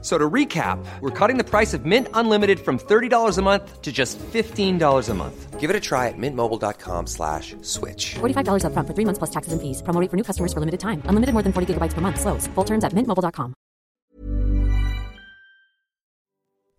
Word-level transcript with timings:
So 0.00 0.16
to 0.16 0.30
recap, 0.30 0.78
we're 1.00 1.10
cutting 1.10 1.38
the 1.38 1.44
price 1.44 1.74
of 1.74 1.84
Mint 1.84 2.06
Unlimited 2.14 2.60
from 2.60 2.78
$30 2.78 3.36
a 3.36 3.42
month 3.42 3.82
to 3.82 3.90
just 3.90 4.16
$15 4.32 5.08
a 5.08 5.14
month. 5.14 5.58
Give 5.58 5.70
it 5.70 5.74
a 5.74 5.80
try 5.80 6.06
at 6.06 6.14
mintmobile.com 6.16 7.08
slash 7.08 7.56
switch. 7.62 8.14
$45 8.20 8.62
upfront 8.62 8.86
for 8.86 8.94
three 8.94 9.04
months 9.04 9.18
plus 9.18 9.30
taxes 9.30 9.52
and 9.52 9.60
fees. 9.60 9.82
Promo 9.82 10.00
rate 10.00 10.08
for 10.08 10.16
new 10.16 10.22
customers 10.22 10.52
for 10.52 10.60
limited 10.60 10.78
time. 10.78 11.02
Unlimited 11.06 11.32
more 11.34 11.42
than 11.42 11.52
40 11.52 11.74
gigabytes 11.74 11.94
per 11.94 12.00
month. 12.00 12.20
Slows. 12.20 12.46
Full 12.54 12.64
terms 12.64 12.84
at 12.84 12.92
mintmobile.com. 12.94 13.54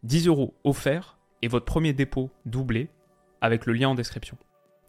10 0.03 0.27
euros 0.27 0.53
offerts 0.63 1.17
et 1.41 1.49
votre 1.49 1.65
premier 1.65 1.91
dépôt 1.91 2.29
doublé 2.45 2.87
avec 3.41 3.65
le 3.65 3.73
lien 3.73 3.89
en 3.89 3.95
description. 3.95 4.37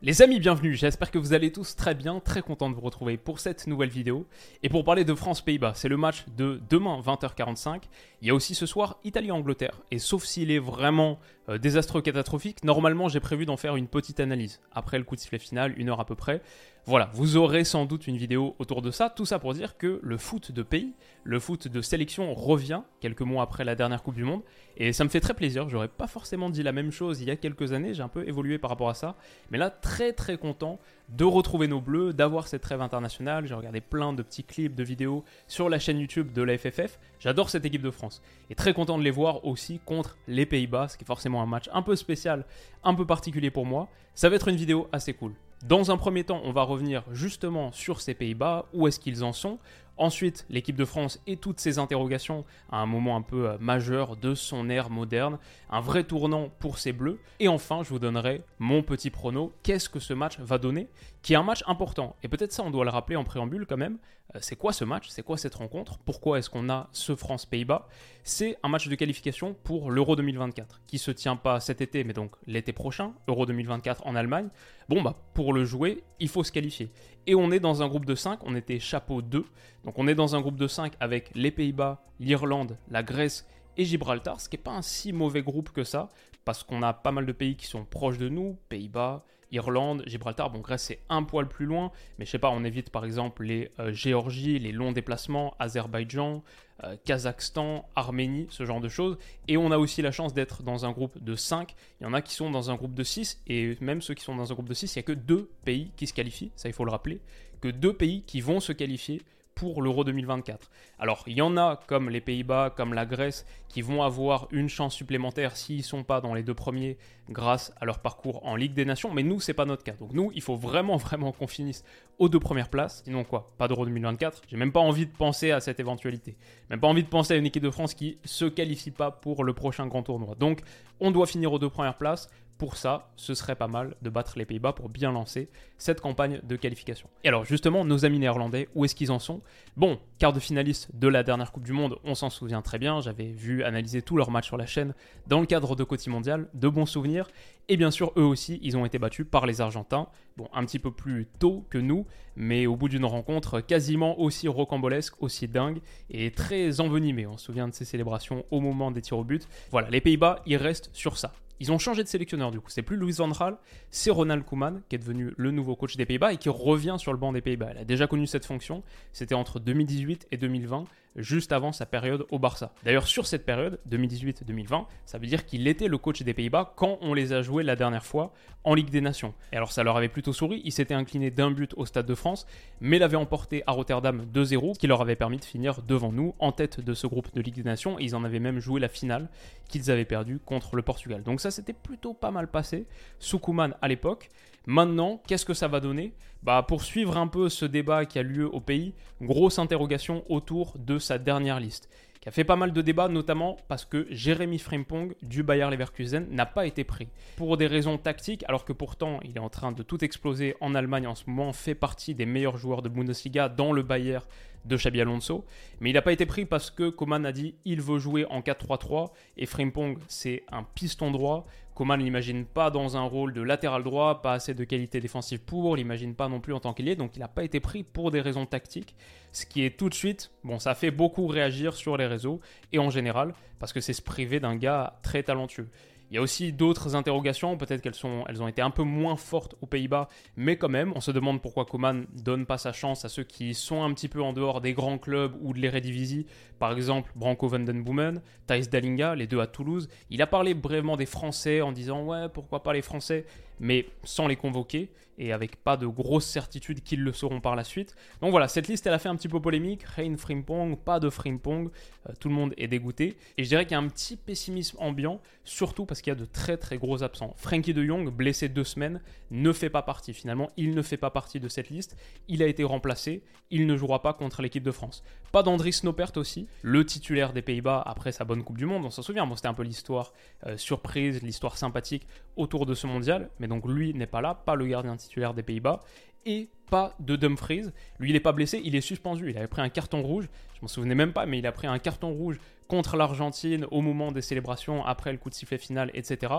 Les 0.02 0.22
amis, 0.22 0.40
bienvenue, 0.40 0.74
j'espère 0.74 1.10
que 1.10 1.18
vous 1.18 1.34
allez 1.34 1.52
tous 1.52 1.76
très 1.76 1.94
bien, 1.94 2.20
très 2.20 2.40
content 2.40 2.70
de 2.70 2.74
vous 2.74 2.80
retrouver 2.80 3.18
pour 3.18 3.38
cette 3.38 3.66
nouvelle 3.66 3.90
vidéo. 3.90 4.26
Et 4.62 4.70
pour 4.70 4.82
parler 4.82 5.04
de 5.04 5.14
France-Pays-Bas, 5.14 5.72
c'est 5.74 5.90
le 5.90 5.98
match 5.98 6.24
de 6.38 6.58
demain 6.70 7.02
20h45. 7.02 7.82
Il 8.22 8.28
y 8.28 8.30
a 8.30 8.34
aussi 8.34 8.54
ce 8.54 8.64
soir 8.64 8.96
Italie-Angleterre. 9.04 9.82
Et 9.90 9.98
sauf 9.98 10.24
s'il 10.24 10.52
est 10.52 10.58
vraiment 10.58 11.18
euh, 11.50 11.58
désastreux, 11.58 12.00
catastrophique, 12.00 12.64
normalement 12.64 13.10
j'ai 13.10 13.20
prévu 13.20 13.44
d'en 13.44 13.58
faire 13.58 13.76
une 13.76 13.88
petite 13.88 14.20
analyse. 14.20 14.62
Après 14.72 14.96
le 14.96 15.04
coup 15.04 15.16
de 15.16 15.20
sifflet 15.20 15.38
final, 15.38 15.74
une 15.76 15.90
heure 15.90 16.00
à 16.00 16.06
peu 16.06 16.14
près. 16.14 16.40
Voilà, 16.86 17.10
vous 17.12 17.36
aurez 17.36 17.64
sans 17.64 17.84
doute 17.84 18.06
une 18.06 18.16
vidéo 18.16 18.56
autour 18.58 18.80
de 18.80 18.90
ça. 18.90 19.10
Tout 19.10 19.26
ça 19.26 19.38
pour 19.38 19.52
dire 19.52 19.76
que 19.76 20.00
le 20.02 20.16
foot 20.16 20.50
de 20.50 20.62
pays, 20.62 20.94
le 21.24 21.38
foot 21.38 21.68
de 21.68 21.82
sélection 21.82 22.32
revient 22.32 22.80
quelques 23.00 23.20
mois 23.20 23.42
après 23.42 23.64
la 23.64 23.74
dernière 23.74 24.02
Coupe 24.02 24.14
du 24.14 24.24
Monde. 24.24 24.40
Et 24.78 24.94
ça 24.94 25.04
me 25.04 25.10
fait 25.10 25.20
très 25.20 25.34
plaisir. 25.34 25.68
J'aurais 25.68 25.88
pas 25.88 26.06
forcément 26.06 26.48
dit 26.48 26.62
la 26.62 26.72
même 26.72 26.90
chose 26.90 27.20
il 27.20 27.28
y 27.28 27.30
a 27.30 27.36
quelques 27.36 27.72
années. 27.72 27.92
J'ai 27.92 28.02
un 28.02 28.08
peu 28.08 28.26
évolué 28.26 28.56
par 28.56 28.70
rapport 28.70 28.88
à 28.88 28.94
ça. 28.94 29.16
Mais 29.50 29.58
là, 29.58 29.68
très 29.68 30.14
très 30.14 30.38
content 30.38 30.80
de 31.10 31.24
retrouver 31.24 31.68
nos 31.68 31.82
bleus, 31.82 32.14
d'avoir 32.14 32.48
cette 32.48 32.62
trêve 32.62 32.80
internationale. 32.80 33.46
J'ai 33.46 33.54
regardé 33.54 33.82
plein 33.82 34.14
de 34.14 34.22
petits 34.22 34.44
clips, 34.44 34.74
de 34.74 34.82
vidéos 34.82 35.22
sur 35.48 35.68
la 35.68 35.78
chaîne 35.78 35.98
YouTube 35.98 36.32
de 36.32 36.42
la 36.42 36.56
FFF. 36.56 36.98
J'adore 37.18 37.50
cette 37.50 37.66
équipe 37.66 37.82
de 37.82 37.90
France. 37.90 38.22
Et 38.48 38.54
très 38.54 38.72
content 38.72 38.96
de 38.96 39.04
les 39.04 39.10
voir 39.10 39.44
aussi 39.44 39.80
contre 39.84 40.16
les 40.26 40.46
Pays-Bas, 40.46 40.88
ce 40.88 40.96
qui 40.96 41.04
est 41.04 41.06
forcément 41.06 41.42
un 41.42 41.46
match 41.46 41.68
un 41.74 41.82
peu 41.82 41.94
spécial, 41.94 42.46
un 42.84 42.94
peu 42.94 43.04
particulier 43.04 43.50
pour 43.50 43.66
moi. 43.66 43.88
Ça 44.14 44.30
va 44.30 44.36
être 44.36 44.48
une 44.48 44.56
vidéo 44.56 44.88
assez 44.92 45.12
cool. 45.12 45.34
Dans 45.66 45.90
un 45.90 45.98
premier 45.98 46.24
temps, 46.24 46.40
on 46.44 46.52
va 46.52 46.62
revenir 46.62 47.04
justement 47.12 47.70
sur 47.70 48.00
ces 48.00 48.14
Pays-Bas, 48.14 48.64
où 48.72 48.88
est-ce 48.88 48.98
qu'ils 48.98 49.22
en 49.22 49.34
sont. 49.34 49.58
Ensuite, 49.98 50.46
l'équipe 50.48 50.76
de 50.76 50.86
France 50.86 51.20
et 51.26 51.36
toutes 51.36 51.60
ces 51.60 51.78
interrogations 51.78 52.46
à 52.72 52.78
un 52.78 52.86
moment 52.86 53.14
un 53.14 53.20
peu 53.20 53.50
euh, 53.50 53.58
majeur 53.60 54.16
de 54.16 54.34
son 54.34 54.70
ère 54.70 54.88
moderne, 54.88 55.38
un 55.68 55.80
vrai 55.82 56.04
tournant 56.04 56.48
pour 56.60 56.78
ces 56.78 56.94
Bleus. 56.94 57.20
Et 57.40 57.48
enfin, 57.48 57.82
je 57.82 57.90
vous 57.90 57.98
donnerai 57.98 58.42
mon 58.58 58.82
petit 58.82 59.10
prono, 59.10 59.52
qu'est-ce 59.62 59.90
que 59.90 60.00
ce 60.00 60.14
match 60.14 60.38
va 60.38 60.56
donner, 60.56 60.88
qui 61.22 61.34
est 61.34 61.36
un 61.36 61.42
match 61.42 61.62
important. 61.66 62.16
Et 62.22 62.28
peut-être 62.28 62.52
ça, 62.52 62.62
on 62.62 62.70
doit 62.70 62.84
le 62.84 62.90
rappeler 62.90 63.16
en 63.16 63.24
préambule 63.24 63.66
quand 63.66 63.76
même. 63.76 63.98
Euh, 64.34 64.38
c'est 64.40 64.56
quoi 64.56 64.72
ce 64.72 64.84
match? 64.84 65.08
C'est 65.08 65.22
quoi 65.22 65.36
cette 65.36 65.54
rencontre? 65.54 65.98
Pourquoi 65.98 66.38
est-ce 66.38 66.48
qu'on 66.48 66.70
a 66.70 66.88
ce 66.92 67.14
France-Pays-Bas? 67.14 67.88
C'est 68.24 68.56
un 68.62 68.68
match 68.68 68.88
de 68.88 68.94
qualification 68.94 69.54
pour 69.64 69.90
l'Euro 69.90 70.16
2024, 70.16 70.82
qui 70.86 70.98
se 70.98 71.10
tient 71.10 71.36
pas 71.36 71.60
cet 71.60 71.80
été, 71.80 72.04
mais 72.04 72.12
donc 72.12 72.36
l'été 72.46 72.72
prochain, 72.72 73.12
Euro 73.28 73.44
2024 73.44 74.06
en 74.06 74.14
Allemagne. 74.14 74.48
Bon, 74.88 75.02
bah, 75.02 75.16
pour 75.34 75.52
le 75.52 75.64
jouer, 75.64 76.04
il 76.20 76.28
faut 76.28 76.44
se 76.44 76.52
qualifier. 76.52 76.90
Et 77.26 77.34
on 77.34 77.50
est 77.50 77.60
dans 77.60 77.82
un 77.82 77.88
groupe 77.88 78.06
de 78.06 78.14
5, 78.14 78.40
on 78.44 78.54
était 78.54 78.78
chapeau 78.78 79.20
2. 79.20 79.44
Donc 79.84 79.98
on 79.98 80.06
est 80.08 80.14
dans 80.14 80.36
un 80.36 80.40
groupe 80.40 80.56
de 80.56 80.68
5 80.68 80.94
avec 81.00 81.30
les 81.34 81.50
Pays-Bas, 81.50 82.02
l'Irlande, 82.18 82.78
la 82.90 83.02
Grèce 83.02 83.46
et 83.76 83.84
Gibraltar, 83.84 84.40
ce 84.40 84.48
qui 84.48 84.56
n'est 84.56 84.62
pas 84.62 84.72
un 84.72 84.82
si 84.82 85.12
mauvais 85.12 85.42
groupe 85.42 85.70
que 85.70 85.84
ça, 85.84 86.08
parce 86.44 86.64
qu'on 86.64 86.82
a 86.82 86.92
pas 86.92 87.12
mal 87.12 87.26
de 87.26 87.32
pays 87.32 87.56
qui 87.56 87.66
sont 87.66 87.84
proches 87.84 88.18
de 88.18 88.28
nous, 88.28 88.58
Pays-Bas, 88.68 89.24
Irlande, 89.52 90.02
Gibraltar, 90.06 90.50
bon 90.50 90.60
Grèce 90.60 90.84
c'est 90.84 91.00
un 91.08 91.22
poil 91.22 91.48
plus 91.48 91.66
loin, 91.66 91.90
mais 92.18 92.24
je 92.24 92.30
sais 92.30 92.38
pas, 92.38 92.50
on 92.50 92.64
évite 92.64 92.90
par 92.90 93.04
exemple 93.04 93.44
les 93.44 93.70
euh, 93.78 93.92
Géorgie, 93.92 94.58
les 94.58 94.72
longs 94.72 94.92
déplacements, 94.92 95.54
Azerbaïdjan, 95.58 96.42
euh, 96.84 96.96
Kazakhstan, 97.04 97.88
Arménie, 97.96 98.46
ce 98.50 98.64
genre 98.64 98.80
de 98.80 98.88
choses. 98.88 99.18
Et 99.48 99.56
on 99.56 99.70
a 99.70 99.78
aussi 99.78 100.02
la 100.02 100.12
chance 100.12 100.32
d'être 100.32 100.62
dans 100.62 100.86
un 100.86 100.92
groupe 100.92 101.22
de 101.22 101.34
5. 101.34 101.74
Il 102.00 102.04
y 102.04 102.06
en 102.06 102.14
a 102.14 102.22
qui 102.22 102.34
sont 102.34 102.50
dans 102.50 102.70
un 102.70 102.76
groupe 102.76 102.94
de 102.94 103.02
6, 103.02 103.42
et 103.46 103.76
même 103.80 104.00
ceux 104.00 104.14
qui 104.14 104.24
sont 104.24 104.36
dans 104.36 104.50
un 104.50 104.54
groupe 104.54 104.68
de 104.68 104.74
6, 104.74 104.94
il 104.94 104.98
n'y 104.98 105.00
a 105.00 105.02
que 105.04 105.12
deux 105.12 105.50
pays 105.64 105.90
qui 105.96 106.06
se 106.06 106.14
qualifient, 106.14 106.52
ça 106.56 106.68
il 106.68 106.72
faut 106.72 106.84
le 106.84 106.90
rappeler, 106.90 107.20
que 107.60 107.68
deux 107.68 107.92
pays 107.92 108.22
qui 108.22 108.40
vont 108.40 108.60
se 108.60 108.72
qualifier 108.72 109.20
pour 109.54 109.82
l'Euro 109.82 110.04
2024. 110.04 110.70
Alors, 110.98 111.24
il 111.26 111.34
y 111.34 111.42
en 111.42 111.56
a 111.56 111.80
comme 111.86 112.08
les 112.08 112.20
Pays-Bas, 112.20 112.70
comme 112.74 112.94
la 112.94 113.06
Grèce, 113.06 113.46
qui 113.68 113.82
vont 113.82 114.02
avoir 114.02 114.48
une 114.50 114.68
chance 114.68 114.94
supplémentaire 114.94 115.56
s'ils 115.56 115.78
ne 115.78 115.82
sont 115.82 116.02
pas 116.02 116.20
dans 116.20 116.34
les 116.34 116.42
deux 116.42 116.54
premiers 116.54 116.98
grâce 117.28 117.72
à 117.80 117.84
leur 117.84 118.00
parcours 118.00 118.44
en 118.46 118.56
Ligue 118.56 118.74
des 118.74 118.84
Nations, 118.84 119.12
mais 119.12 119.22
nous, 119.22 119.40
c'est 119.40 119.54
pas 119.54 119.64
notre 119.64 119.84
cas. 119.84 119.92
Donc 119.92 120.12
nous, 120.12 120.32
il 120.34 120.42
faut 120.42 120.56
vraiment, 120.56 120.96
vraiment 120.96 121.32
qu'on 121.32 121.46
finisse 121.46 121.84
aux 122.18 122.28
deux 122.28 122.40
premières 122.40 122.68
places. 122.68 123.02
Sinon 123.04 123.24
quoi 123.24 123.52
Pas 123.58 123.68
d'Euro 123.68 123.84
2024. 123.84 124.42
J'ai 124.48 124.56
même 124.56 124.72
pas 124.72 124.80
envie 124.80 125.06
de 125.06 125.12
penser 125.12 125.50
à 125.50 125.60
cette 125.60 125.80
éventualité. 125.80 126.36
Même 126.70 126.80
pas 126.80 126.88
envie 126.88 127.04
de 127.04 127.08
penser 127.08 127.34
à 127.34 127.36
une 127.36 127.46
équipe 127.46 127.62
de 127.62 127.70
France 127.70 127.94
qui 127.94 128.18
se 128.24 128.44
qualifie 128.44 128.90
pas 128.90 129.10
pour 129.10 129.44
le 129.44 129.52
prochain 129.52 129.86
grand 129.86 130.02
tournoi. 130.02 130.34
Donc, 130.36 130.60
on 131.00 131.10
doit 131.10 131.26
finir 131.26 131.52
aux 131.52 131.58
deux 131.58 131.70
premières 131.70 131.96
places 131.96 132.28
pour 132.60 132.76
ça, 132.76 133.08
ce 133.16 133.32
serait 133.32 133.56
pas 133.56 133.68
mal 133.68 133.96
de 134.02 134.10
battre 134.10 134.34
les 134.36 134.44
Pays-Bas 134.44 134.74
pour 134.74 134.90
bien 134.90 135.12
lancer 135.12 135.48
cette 135.78 136.02
campagne 136.02 136.42
de 136.42 136.56
qualification. 136.56 137.08
Et 137.24 137.28
alors 137.28 137.46
justement, 137.46 137.86
nos 137.86 138.04
amis 138.04 138.18
néerlandais, 138.18 138.68
où 138.74 138.84
est-ce 138.84 138.94
qu'ils 138.94 139.10
en 139.10 139.18
sont? 139.18 139.40
Bon, 139.78 139.98
quart 140.18 140.34
de 140.34 140.40
finaliste 140.40 140.94
de 140.94 141.08
la 141.08 141.22
dernière 141.22 141.52
Coupe 141.52 141.62
du 141.62 141.72
Monde, 141.72 141.96
on 142.04 142.14
s'en 142.14 142.28
souvient 142.28 142.60
très 142.60 142.78
bien, 142.78 143.00
j'avais 143.00 143.28
vu 143.28 143.64
analyser 143.64 144.02
tous 144.02 144.18
leurs 144.18 144.30
matchs 144.30 144.48
sur 144.48 144.58
la 144.58 144.66
chaîne 144.66 144.92
dans 145.26 145.40
le 145.40 145.46
cadre 145.46 145.74
de 145.74 145.84
Côté 145.84 146.10
Mondial, 146.10 146.48
de 146.52 146.68
bons 146.68 146.84
souvenirs, 146.84 147.28
et 147.68 147.78
bien 147.78 147.90
sûr, 147.90 148.12
eux 148.18 148.24
aussi, 148.24 148.60
ils 148.62 148.76
ont 148.76 148.84
été 148.84 148.98
battus 148.98 149.24
par 149.26 149.46
les 149.46 149.62
Argentins, 149.62 150.08
bon, 150.36 150.46
un 150.52 150.66
petit 150.66 150.78
peu 150.78 150.90
plus 150.90 151.28
tôt 151.38 151.64
que 151.70 151.78
nous, 151.78 152.04
mais 152.36 152.66
au 152.66 152.76
bout 152.76 152.90
d'une 152.90 153.06
rencontre 153.06 153.62
quasiment 153.62 154.20
aussi 154.20 154.48
rocambolesque, 154.48 155.14
aussi 155.22 155.48
dingue, 155.48 155.80
et 156.10 156.30
très 156.30 156.82
envenimée, 156.82 157.26
on 157.26 157.38
se 157.38 157.46
souvient 157.46 157.68
de 157.68 157.74
ces 157.74 157.86
célébrations 157.86 158.44
au 158.50 158.60
moment 158.60 158.90
des 158.90 159.00
tirs 159.00 159.16
au 159.16 159.24
but. 159.24 159.48
Voilà, 159.70 159.88
les 159.88 160.02
Pays-Bas, 160.02 160.42
ils 160.44 160.56
restent 160.58 160.90
sur 160.92 161.16
ça. 161.16 161.32
Ils 161.60 161.70
ont 161.72 161.78
changé 161.78 162.02
de 162.02 162.08
sélectionneur 162.08 162.50
du 162.50 162.60
coup. 162.60 162.70
C'est 162.70 162.82
plus 162.82 162.96
Louis 162.96 163.12
Van 163.12 163.28
Gaal, 163.28 163.56
c'est 163.90 164.10
Ronald 164.10 164.44
Koeman 164.44 164.82
qui 164.88 164.96
est 164.96 164.98
devenu 164.98 165.32
le 165.36 165.50
nouveau 165.50 165.76
coach 165.76 165.96
des 165.96 166.06
Pays-Bas 166.06 166.32
et 166.32 166.36
qui 166.36 166.48
revient 166.48 166.96
sur 166.98 167.12
le 167.12 167.18
banc 167.18 167.32
des 167.32 167.40
Pays-Bas. 167.40 167.68
Elle 167.70 167.78
a 167.78 167.84
déjà 167.84 168.06
connu 168.06 168.26
cette 168.26 168.46
fonction. 168.46 168.82
C'était 169.12 169.34
entre 169.34 169.60
2018 169.60 170.28
et 170.30 170.36
2020 170.36 170.84
juste 171.16 171.52
avant 171.52 171.72
sa 171.72 171.86
période 171.86 172.26
au 172.30 172.38
Barça. 172.38 172.72
D'ailleurs, 172.84 173.06
sur 173.06 173.26
cette 173.26 173.44
période, 173.44 173.80
2018-2020, 173.90 174.86
ça 175.04 175.18
veut 175.18 175.26
dire 175.26 175.44
qu'il 175.44 175.66
était 175.66 175.88
le 175.88 175.98
coach 175.98 176.22
des 176.22 176.34
Pays-Bas 176.34 176.72
quand 176.76 176.98
on 177.00 177.14
les 177.14 177.32
a 177.32 177.42
joués 177.42 177.62
la 177.62 177.76
dernière 177.76 178.04
fois 178.04 178.32
en 178.64 178.74
Ligue 178.74 178.90
des 178.90 179.00
Nations. 179.00 179.34
Et 179.52 179.56
alors, 179.56 179.72
ça 179.72 179.82
leur 179.82 179.96
avait 179.96 180.08
plutôt 180.08 180.32
souri, 180.32 180.60
ils 180.64 180.72
s'étaient 180.72 180.94
inclinés 180.94 181.30
d'un 181.30 181.50
but 181.50 181.72
au 181.76 181.86
Stade 181.86 182.06
de 182.06 182.14
France, 182.14 182.46
mais 182.80 182.98
l'avaient 182.98 183.16
emporté 183.16 183.62
à 183.66 183.72
Rotterdam 183.72 184.26
2-0, 184.32 184.74
ce 184.74 184.78
qui 184.78 184.86
leur 184.86 185.00
avait 185.00 185.16
permis 185.16 185.38
de 185.38 185.44
finir 185.44 185.82
devant 185.82 186.12
nous, 186.12 186.34
en 186.38 186.52
tête 186.52 186.80
de 186.80 186.94
ce 186.94 187.06
groupe 187.06 187.32
de 187.34 187.40
Ligue 187.40 187.54
des 187.54 187.62
Nations, 187.62 187.98
et 187.98 188.04
ils 188.04 188.14
en 188.14 188.24
avaient 188.24 188.38
même 188.38 188.60
joué 188.60 188.80
la 188.80 188.88
finale 188.88 189.28
qu'ils 189.68 189.90
avaient 189.90 190.04
perdue 190.04 190.38
contre 190.44 190.76
le 190.76 190.82
Portugal. 190.82 191.22
Donc 191.22 191.40
ça, 191.40 191.49
s'était 191.50 191.72
plutôt 191.72 192.14
pas 192.14 192.30
mal 192.30 192.48
passé, 192.48 192.86
sous 193.18 193.40
à 193.80 193.88
l'époque. 193.88 194.30
Maintenant, 194.66 195.22
qu'est-ce 195.26 195.44
que 195.44 195.54
ça 195.54 195.68
va 195.68 195.80
donner? 195.80 196.12
Bah, 196.42 196.64
Pour 196.66 196.82
suivre 196.82 197.16
un 197.16 197.26
peu 197.26 197.48
ce 197.48 197.64
débat 197.64 198.04
qui 198.04 198.18
a 198.18 198.22
lieu 198.22 198.46
au 198.46 198.60
pays, 198.60 198.94
grosse 199.20 199.58
interrogation 199.58 200.24
autour 200.28 200.74
de 200.78 200.98
sa 200.98 201.18
dernière 201.18 201.60
liste, 201.60 201.88
qui 202.20 202.28
a 202.28 202.32
fait 202.32 202.44
pas 202.44 202.56
mal 202.56 202.72
de 202.72 202.82
débats, 202.82 203.08
notamment 203.08 203.56
parce 203.68 203.86
que 203.86 204.06
Jérémy 204.10 204.58
Frimpong 204.58 205.14
du 205.22 205.42
Bayer 205.42 205.70
Leverkusen 205.70 206.26
n'a 206.30 206.44
pas 206.44 206.66
été 206.66 206.84
pris. 206.84 207.08
Pour 207.36 207.56
des 207.56 207.66
raisons 207.66 207.96
tactiques, 207.96 208.44
alors 208.46 208.66
que 208.66 208.74
pourtant 208.74 209.20
il 209.24 209.36
est 209.36 209.40
en 209.40 209.48
train 209.48 209.72
de 209.72 209.82
tout 209.82 210.04
exploser 210.04 210.54
en 210.60 210.74
Allemagne 210.74 211.06
en 211.06 211.14
ce 211.14 211.24
moment, 211.26 211.52
fait 211.52 211.74
partie 211.74 212.14
des 212.14 212.26
meilleurs 212.26 212.58
joueurs 212.58 212.82
de 212.82 212.90
Bundesliga 212.90 213.48
dans 213.48 213.72
le 213.72 213.82
Bayer 213.82 214.18
de 214.66 214.76
Xabi 214.76 215.00
Alonso. 215.00 215.46
Mais 215.80 215.90
il 215.90 215.94
n'a 215.94 216.02
pas 216.02 216.12
été 216.12 216.26
pris 216.26 216.44
parce 216.44 216.70
que 216.70 216.90
Coman 216.90 217.24
a 217.24 217.32
dit 217.32 217.54
il 217.64 217.80
veut 217.80 217.98
jouer 217.98 218.26
en 218.26 218.40
4-3-3 218.40 219.10
et 219.38 219.46
Frimpong 219.46 219.98
c'est 220.06 220.44
un 220.52 220.62
piston 220.62 221.10
droit. 221.10 221.46
Coman 221.80 221.96
ne 221.98 222.04
l'imagine 222.04 222.44
pas 222.44 222.70
dans 222.70 222.98
un 222.98 223.04
rôle 223.04 223.32
de 223.32 223.40
latéral 223.40 223.82
droit, 223.82 224.20
pas 224.20 224.34
assez 224.34 224.52
de 224.52 224.64
qualité 224.64 225.00
défensive 225.00 225.40
pour, 225.40 225.76
l'imagine 225.76 226.14
pas 226.14 226.28
non 226.28 226.38
plus 226.38 226.52
en 226.52 226.60
tant 226.60 226.74
qu'ailier, 226.74 226.94
donc 226.94 227.16
il 227.16 227.20
n'a 227.20 227.28
pas 227.28 227.42
été 227.42 227.58
pris 227.58 227.84
pour 227.84 228.10
des 228.10 228.20
raisons 228.20 228.44
tactiques. 228.44 228.94
Ce 229.32 229.46
qui 229.46 229.64
est 229.64 229.78
tout 229.78 229.88
de 229.88 229.94
suite, 229.94 230.30
bon, 230.44 230.58
ça 230.58 230.74
fait 230.74 230.90
beaucoup 230.90 231.26
réagir 231.26 231.74
sur 231.74 231.96
les 231.96 232.04
réseaux 232.04 232.42
et 232.74 232.78
en 232.78 232.90
général, 232.90 233.32
parce 233.58 233.72
que 233.72 233.80
c'est 233.80 233.94
se 233.94 234.02
priver 234.02 234.40
d'un 234.40 234.56
gars 234.56 235.00
très 235.02 235.22
talentueux. 235.22 235.70
Il 236.10 236.16
y 236.16 236.18
a 236.18 236.22
aussi 236.22 236.52
d'autres 236.52 236.96
interrogations, 236.96 237.56
peut-être 237.56 237.82
qu'elles 237.82 237.94
sont, 237.94 238.24
elles 238.28 238.42
ont 238.42 238.48
été 238.48 238.60
un 238.60 238.70
peu 238.70 238.82
moins 238.82 239.14
fortes 239.14 239.54
aux 239.60 239.66
Pays-Bas, 239.66 240.08
mais 240.36 240.56
quand 240.56 240.68
même, 240.68 240.92
on 240.96 241.00
se 241.00 241.12
demande 241.12 241.40
pourquoi 241.40 241.66
Coman 241.66 242.04
donne 242.12 242.46
pas 242.46 242.58
sa 242.58 242.72
chance 242.72 243.04
à 243.04 243.08
ceux 243.08 243.22
qui 243.22 243.54
sont 243.54 243.84
un 243.84 243.94
petit 243.94 244.08
peu 244.08 244.20
en 244.20 244.32
dehors 244.32 244.60
des 244.60 244.72
grands 244.72 244.98
clubs 244.98 245.36
ou 245.40 245.52
de 245.52 245.60
l'Eredivisie, 245.60 246.26
par 246.58 246.72
exemple 246.72 247.12
Branco 247.14 247.46
van 247.46 247.60
den 247.60 247.84
Boomen, 247.84 248.20
Thijs 248.48 248.68
Dallinga, 248.68 249.14
les 249.14 249.28
deux 249.28 249.38
à 249.38 249.46
Toulouse. 249.46 249.88
Il 250.10 250.20
a 250.20 250.26
parlé 250.26 250.54
brièvement 250.54 250.96
des 250.96 251.06
Français 251.06 251.60
en 251.60 251.70
disant 251.70 252.04
ouais, 252.04 252.28
pourquoi 252.28 252.64
pas 252.64 252.72
les 252.72 252.82
Français, 252.82 253.24
mais 253.60 253.86
sans 254.02 254.26
les 254.26 254.36
convoquer 254.36 254.90
et 255.20 255.32
avec 255.32 255.62
pas 255.62 255.76
de 255.76 255.86
grosse 255.86 256.24
certitude 256.24 256.82
qu'ils 256.82 257.02
le 257.02 257.12
seront 257.12 257.40
par 257.40 257.54
la 257.54 257.62
suite. 257.62 257.94
Donc 258.22 258.30
voilà, 258.30 258.48
cette 258.48 258.68
liste 258.68 258.86
elle 258.86 258.94
a 258.94 258.98
fait 258.98 259.10
un 259.10 259.16
petit 259.16 259.28
peu 259.28 259.38
polémique. 259.38 259.84
Rein 259.84 260.16
Frimpong, 260.16 260.76
pas 260.76 260.98
de 260.98 261.10
Frimpong, 261.10 261.70
euh, 262.08 262.12
tout 262.18 262.30
le 262.30 262.34
monde 262.34 262.54
est 262.56 262.68
dégoûté. 262.68 263.16
Et 263.36 263.44
je 263.44 263.48
dirais 263.50 263.66
qu'il 263.66 263.72
y 263.72 263.74
a 263.74 263.78
un 263.78 263.88
petit 263.88 264.16
pessimisme 264.16 264.78
ambiant, 264.80 265.20
surtout 265.44 265.84
parce 265.84 266.00
qu'il 266.00 266.10
y 266.10 266.16
a 266.16 266.18
de 266.18 266.24
très 266.24 266.56
très 266.56 266.78
gros 266.78 267.02
absents. 267.02 267.34
Frankie 267.36 267.74
de 267.74 267.84
Jong, 267.84 268.08
blessé 268.10 268.48
deux 268.48 268.64
semaines, 268.64 269.02
ne 269.30 269.52
fait 269.52 269.68
pas 269.68 269.82
partie. 269.82 270.14
Finalement, 270.14 270.50
il 270.56 270.74
ne 270.74 270.80
fait 270.80 270.96
pas 270.96 271.10
partie 271.10 271.38
de 271.38 271.48
cette 271.48 271.68
liste. 271.68 271.96
Il 272.28 272.42
a 272.42 272.46
été 272.46 272.64
remplacé, 272.64 273.22
il 273.50 273.66
ne 273.66 273.76
jouera 273.76 274.00
pas 274.00 274.14
contre 274.14 274.40
l'équipe 274.40 274.64
de 274.64 274.72
France. 274.72 275.02
Pas 275.32 275.42
d'Andris 275.42 275.74
Snopert 275.74 276.12
aussi, 276.16 276.48
le 276.62 276.84
titulaire 276.86 277.34
des 277.34 277.42
Pays-Bas 277.42 277.82
après 277.84 278.12
sa 278.12 278.24
bonne 278.24 278.42
Coupe 278.42 278.56
du 278.56 278.64
Monde. 278.64 278.86
On 278.86 278.90
s'en 278.90 279.02
souvient, 279.02 279.26
bon, 279.26 279.36
c'était 279.36 279.48
un 279.48 279.54
peu 279.54 279.64
l'histoire 279.64 280.14
euh, 280.46 280.56
surprise, 280.56 281.22
l'histoire 281.22 281.58
sympathique 281.58 282.06
autour 282.36 282.64
de 282.64 282.74
ce 282.74 282.86
mondial. 282.86 283.28
Mais 283.38 283.49
donc 283.50 283.66
lui 283.66 283.92
n'est 283.92 284.06
pas 284.06 284.22
là, 284.22 284.34
pas 284.34 284.54
le 284.54 284.66
gardien 284.66 284.96
titulaire 284.96 285.34
des 285.34 285.42
Pays-Bas. 285.42 285.82
Et 286.24 286.48
pas 286.70 286.94
de 287.00 287.16
Dumfries. 287.16 287.70
Lui, 287.98 288.10
il 288.10 288.12
n'est 288.12 288.20
pas 288.20 288.32
blessé, 288.32 288.60
il 288.64 288.76
est 288.76 288.80
suspendu. 288.80 289.30
Il 289.30 289.36
avait 289.36 289.48
pris 289.48 289.62
un 289.62 289.68
carton 289.70 290.02
rouge. 290.02 290.28
Je 290.54 290.60
m'en 290.62 290.68
souvenais 290.68 290.94
même 290.94 291.12
pas, 291.12 291.26
mais 291.26 291.38
il 291.38 291.46
a 291.46 291.52
pris 291.52 291.66
un 291.66 291.78
carton 291.78 292.12
rouge 292.12 292.38
contre 292.68 292.96
l'Argentine 292.96 293.66
au 293.70 293.80
moment 293.80 294.12
des 294.12 294.22
célébrations, 294.22 294.84
après 294.84 295.10
le 295.12 295.18
coup 295.18 295.28
de 295.30 295.34
sifflet 295.34 295.58
final, 295.58 295.90
etc. 295.94 296.32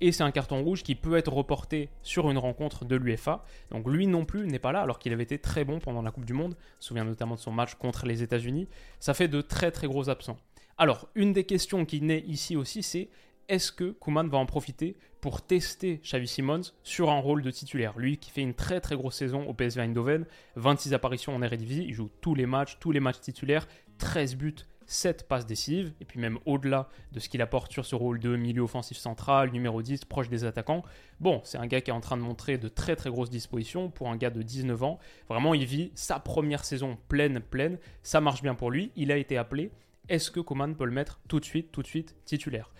Et 0.00 0.12
c'est 0.12 0.24
un 0.24 0.32
carton 0.32 0.62
rouge 0.62 0.82
qui 0.82 0.94
peut 0.94 1.16
être 1.16 1.32
reporté 1.32 1.88
sur 2.02 2.30
une 2.30 2.36
rencontre 2.36 2.84
de 2.84 2.96
l'UFA. 2.96 3.44
Donc 3.70 3.88
lui 3.88 4.06
non 4.06 4.24
plus 4.24 4.46
n'est 4.46 4.58
pas 4.58 4.72
là, 4.72 4.82
alors 4.82 4.98
qu'il 4.98 5.12
avait 5.12 5.22
été 5.22 5.38
très 5.38 5.64
bon 5.64 5.78
pendant 5.78 6.02
la 6.02 6.10
Coupe 6.10 6.26
du 6.26 6.34
Monde. 6.34 6.56
Je 6.58 6.76
me 6.76 6.88
souviens 6.88 7.04
notamment 7.04 7.36
de 7.36 7.40
son 7.40 7.52
match 7.52 7.76
contre 7.76 8.04
les 8.04 8.22
États-Unis. 8.22 8.68
Ça 8.98 9.14
fait 9.14 9.28
de 9.28 9.40
très 9.40 9.70
très 9.70 9.86
gros 9.86 10.10
absents. 10.10 10.36
Alors, 10.76 11.08
une 11.14 11.32
des 11.32 11.44
questions 11.44 11.84
qui 11.84 12.02
naît 12.02 12.24
ici 12.26 12.56
aussi, 12.56 12.82
c'est 12.82 13.08
est-ce 13.48 13.72
que 13.72 13.96
Kuman 14.00 14.28
va 14.28 14.38
en 14.38 14.46
profiter 14.46 14.96
pour 15.20 15.42
tester 15.42 16.00
Xavi 16.04 16.28
Simons 16.28 16.60
sur 16.82 17.10
un 17.10 17.18
rôle 17.18 17.42
de 17.42 17.50
titulaire? 17.50 17.98
Lui 17.98 18.18
qui 18.18 18.30
fait 18.30 18.42
une 18.42 18.54
très 18.54 18.80
très 18.80 18.94
grosse 18.94 19.16
saison 19.16 19.48
au 19.48 19.54
PSV 19.54 19.82
Eindhoven, 19.82 20.26
26 20.56 20.94
apparitions 20.94 21.34
en 21.34 21.42
Eredivisie, 21.42 21.84
il 21.88 21.94
joue 21.94 22.10
tous 22.20 22.34
les 22.34 22.46
matchs, 22.46 22.78
tous 22.78 22.92
les 22.92 23.00
matchs 23.00 23.20
titulaires, 23.20 23.66
13 23.98 24.36
buts, 24.36 24.54
7 24.86 25.28
passes 25.28 25.46
décisives, 25.46 25.92
et 26.00 26.04
puis 26.04 26.18
même 26.18 26.38
au-delà 26.46 26.88
de 27.12 27.20
ce 27.20 27.28
qu'il 27.28 27.42
apporte 27.42 27.72
sur 27.72 27.84
ce 27.84 27.94
rôle 27.94 28.20
de 28.20 28.36
milieu 28.36 28.62
offensif 28.62 28.96
central, 28.96 29.50
numéro 29.50 29.82
10, 29.82 30.04
proche 30.04 30.28
des 30.28 30.44
attaquants. 30.44 30.82
Bon, 31.20 31.40
c'est 31.44 31.58
un 31.58 31.66
gars 31.66 31.80
qui 31.80 31.90
est 31.90 31.94
en 31.94 32.00
train 32.00 32.16
de 32.16 32.22
montrer 32.22 32.58
de 32.58 32.68
très 32.68 32.96
très 32.96 33.10
grosses 33.10 33.30
dispositions 33.30 33.90
pour 33.90 34.08
un 34.08 34.16
gars 34.16 34.30
de 34.30 34.42
19 34.42 34.82
ans. 34.82 34.98
Vraiment, 35.28 35.52
il 35.54 35.64
vit 35.66 35.90
sa 35.94 36.18
première 36.18 36.64
saison 36.64 36.96
pleine, 37.08 37.40
pleine. 37.40 37.78
Ça 38.02 38.20
marche 38.20 38.42
bien 38.42 38.54
pour 38.54 38.70
lui. 38.70 38.90
Il 38.96 39.12
a 39.12 39.16
été 39.16 39.36
appelé. 39.36 39.70
Est-ce 40.08 40.30
que 40.30 40.40
Coman 40.40 40.74
peut 40.74 40.86
le 40.86 40.92
mettre 40.92 41.20
tout 41.28 41.38
de 41.38 41.44
suite, 41.44 41.70
tout 41.70 41.82
de 41.82 41.86
suite 41.86 42.16
titulaire? 42.24 42.70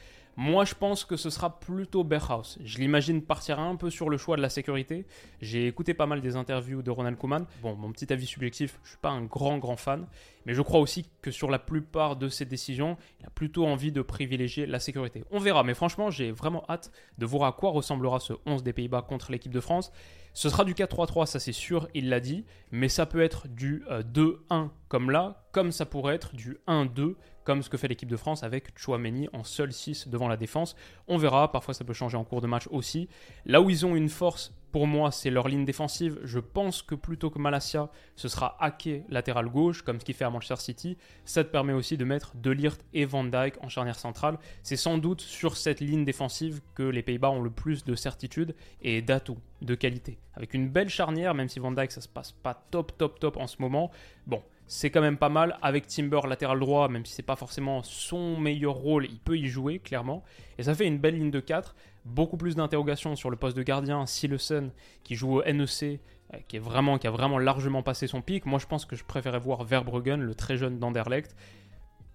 Moi, 0.41 0.65
je 0.65 0.75
pense 0.75 1.05
que 1.05 1.17
ce 1.17 1.31
sera 1.31 1.59
plutôt 1.59 2.05
Berghaus. 2.05 2.59
Je 2.63 2.79
l'imagine 2.79 3.23
partir 3.23 3.59
un 3.59 3.75
peu 3.75 3.91
sur 3.91 4.09
le 4.09 4.17
choix 4.17 4.37
de 4.37 4.41
la 4.41 4.49
sécurité. 4.49 5.05
J'ai 5.41 5.67
écouté 5.67 5.95
pas 5.95 6.07
mal 6.07 6.21
des 6.21 6.37
interviews 6.37 6.81
de 6.81 6.93
Ronald 6.93 7.19
Koeman. 7.19 7.45
Bon, 7.61 7.75
mon 7.75 7.91
petit 7.91 8.13
avis 8.13 8.25
subjectif, 8.25 8.79
je 8.85 8.91
suis 8.91 8.99
pas 8.99 9.11
un 9.11 9.25
grand 9.25 9.59
grand 9.59 9.77
fan, 9.77 10.07
mais 10.47 10.55
je 10.55 10.63
crois 10.63 10.79
aussi 10.79 11.11
que 11.23 11.33
sur 11.33 11.51
la 11.51 11.59
plupart 11.59 12.15
de 12.15 12.29
ses 12.29 12.45
décisions, 12.45 12.97
il 13.19 13.27
a 13.27 13.31
plutôt 13.31 13.67
envie 13.67 13.91
de 13.91 14.01
privilégier 14.01 14.67
la 14.67 14.79
sécurité. 14.79 15.25
On 15.33 15.41
verra, 15.41 15.65
mais 15.65 15.75
franchement, 15.75 16.09
j'ai 16.09 16.31
vraiment 16.31 16.65
hâte 16.69 16.93
de 17.19 17.27
voir 17.27 17.49
à 17.49 17.53
quoi 17.53 17.71
ressemblera 17.71 18.21
ce 18.21 18.35
11 18.47 18.63
des 18.63 18.73
Pays-Bas 18.73 19.03
contre 19.03 19.33
l'équipe 19.33 19.53
de 19.53 19.61
France. 19.61 19.91
Ce 20.35 20.49
sera 20.49 20.65
du 20.65 20.75
4-3-3, 20.75 21.27
ça 21.27 21.41
c'est 21.41 21.53
sûr, 21.53 21.89
il 21.95 22.09
l'a 22.09 22.21
dit, 22.21 22.45
mais 22.71 22.89
ça 22.89 23.07
peut 23.07 23.23
être 23.23 23.49
du 23.49 23.85
2-1 23.89 24.35
euh, 24.51 24.67
comme 24.89 25.11
là, 25.11 25.45
comme 25.53 25.73
ça 25.73 25.87
pourrait 25.87 26.15
être 26.15 26.35
du 26.35 26.59
1-2 26.69 27.15
comme 27.45 27.63
ce 27.63 27.71
que 27.71 27.79
fait 27.79 27.89
l'équipe 27.89 28.11
de 28.11 28.17
France 28.19 28.43
avec 28.43 28.79
Chouameni 28.79 29.27
en 29.33 29.43
seul 29.43 29.73
6 29.73 30.09
devant 30.09 30.29
la 30.29 30.37
défense. 30.37 30.77
On 31.07 31.17
verra, 31.17 31.51
parfois 31.51 31.73
ça 31.73 31.83
peut 31.83 31.95
changer 31.95 32.19
en 32.19 32.25
cours 32.25 32.43
de 32.43 32.47
match 32.47 32.69
aussi. 32.71 33.09
Là 33.47 33.63
où 33.63 33.71
ils 33.71 33.87
ont 33.87 33.97
une 33.97 34.11
force 34.11 34.53
pour 34.73 34.87
moi, 34.87 35.11
c'est 35.11 35.31
leur 35.31 35.49
ligne 35.49 35.65
défensive. 35.65 36.19
Je 36.25 36.38
pense 36.38 36.82
que 36.82 36.94
plutôt 36.94 37.31
que 37.31 37.38
Malasia, 37.38 37.91
ce 38.17 38.29
sera 38.29 38.56
Ake 38.61 39.05
latéral 39.09 39.49
gauche, 39.49 39.82
comme 39.82 39.99
ce 39.99 40.05
qu'il 40.05 40.15
fait 40.15 40.25
à 40.25 40.31
Manchester 40.31 40.56
City. 40.56 40.97
Ça 41.25 41.44
te 41.44 41.50
permet 41.50 41.73
aussi 41.73 41.97
de 41.97 42.05
mettre 42.05 42.37
De 42.37 42.56
et 42.93 43.05
Van 43.05 43.25
Dijk 43.25 43.55
en 43.62 43.69
charnière 43.69 43.99
centrale. 43.99 44.38
C'est 44.62 44.76
sans 44.76 44.99
doute 44.99 45.20
sur 45.20 45.56
cette 45.56 45.81
ligne 45.81 46.05
défensive 46.05 46.61
que 46.75 46.82
les 46.82 47.03
Pays-Bas 47.03 47.31
ont 47.31 47.41
le 47.41 47.50
plus 47.50 47.85
de 47.85 47.94
certitude 47.94 48.55
et 48.82 49.00
d'atouts, 49.00 49.38
de 49.62 49.75
qualité. 49.75 50.19
Avec 50.35 50.55
une 50.55 50.69
belle 50.69 50.88
charnière, 50.88 51.35
même 51.35 51.49
si 51.49 51.59
Van 51.59 51.73
Dijk 51.73 51.91
ça 51.93 52.00
se 52.00 52.09
passe 52.09 52.32
pas 52.32 52.55
top 52.70 52.97
top 52.99 53.19
top 53.20 53.37
en 53.37 53.47
ce 53.47 53.56
moment. 53.61 53.91
Bon, 54.26 54.43
c'est 54.69 54.91
quand 54.91 55.00
même 55.00 55.17
pas 55.17 55.31
mal. 55.31 55.59
Avec 55.62 55.87
Timber 55.87 56.20
latéral 56.29 56.61
droit, 56.61 56.88
même 56.88 57.06
si 57.06 57.15
c'est 57.15 57.23
pas 57.23 57.37
forcément 57.37 57.82
son 57.82 58.37
meilleur 58.37 58.75
rôle, 58.75 59.06
il 59.06 59.19
peut 59.19 59.37
y 59.38 59.47
jouer 59.47 59.79
clairement. 59.79 60.23
Et 60.59 60.62
ça 60.62 60.75
fait 60.75 60.87
une 60.87 60.99
belle 60.99 61.15
ligne 61.15 61.31
de 61.31 61.41
4. 61.41 61.75
Beaucoup 62.05 62.37
plus 62.37 62.56
d'interrogations 62.56 63.17
sur 63.17 63.31
le 63.31 63.37
poste 63.37 63.56
de 63.56 63.62
gardien. 63.62 64.06
Silesen 64.06 64.71
qui 65.05 65.15
joue 65.15 65.39
au 65.39 65.45
NEC, 65.45 66.00
euh, 66.35 66.39
qui, 66.49 66.56
est 66.56 66.61
vraiment, 66.61 66.99
qui 66.99 67.06
a 67.06 67.11
vraiment 67.11 67.39
largement 67.39 67.83
passé 67.83 68.06
son 68.06 68.23
pic. 68.23 68.47
Moi 68.47 68.59
je 68.59 68.67
pense 68.67 68.85
que 68.85 68.97
je 68.97 69.05
préférais 69.05 69.39
voir 69.39 69.65
Verbruggen, 69.65 70.21
le 70.21 70.35
très 70.35 70.56
jeune 70.56 70.79
d'Anderlecht. 70.79 71.37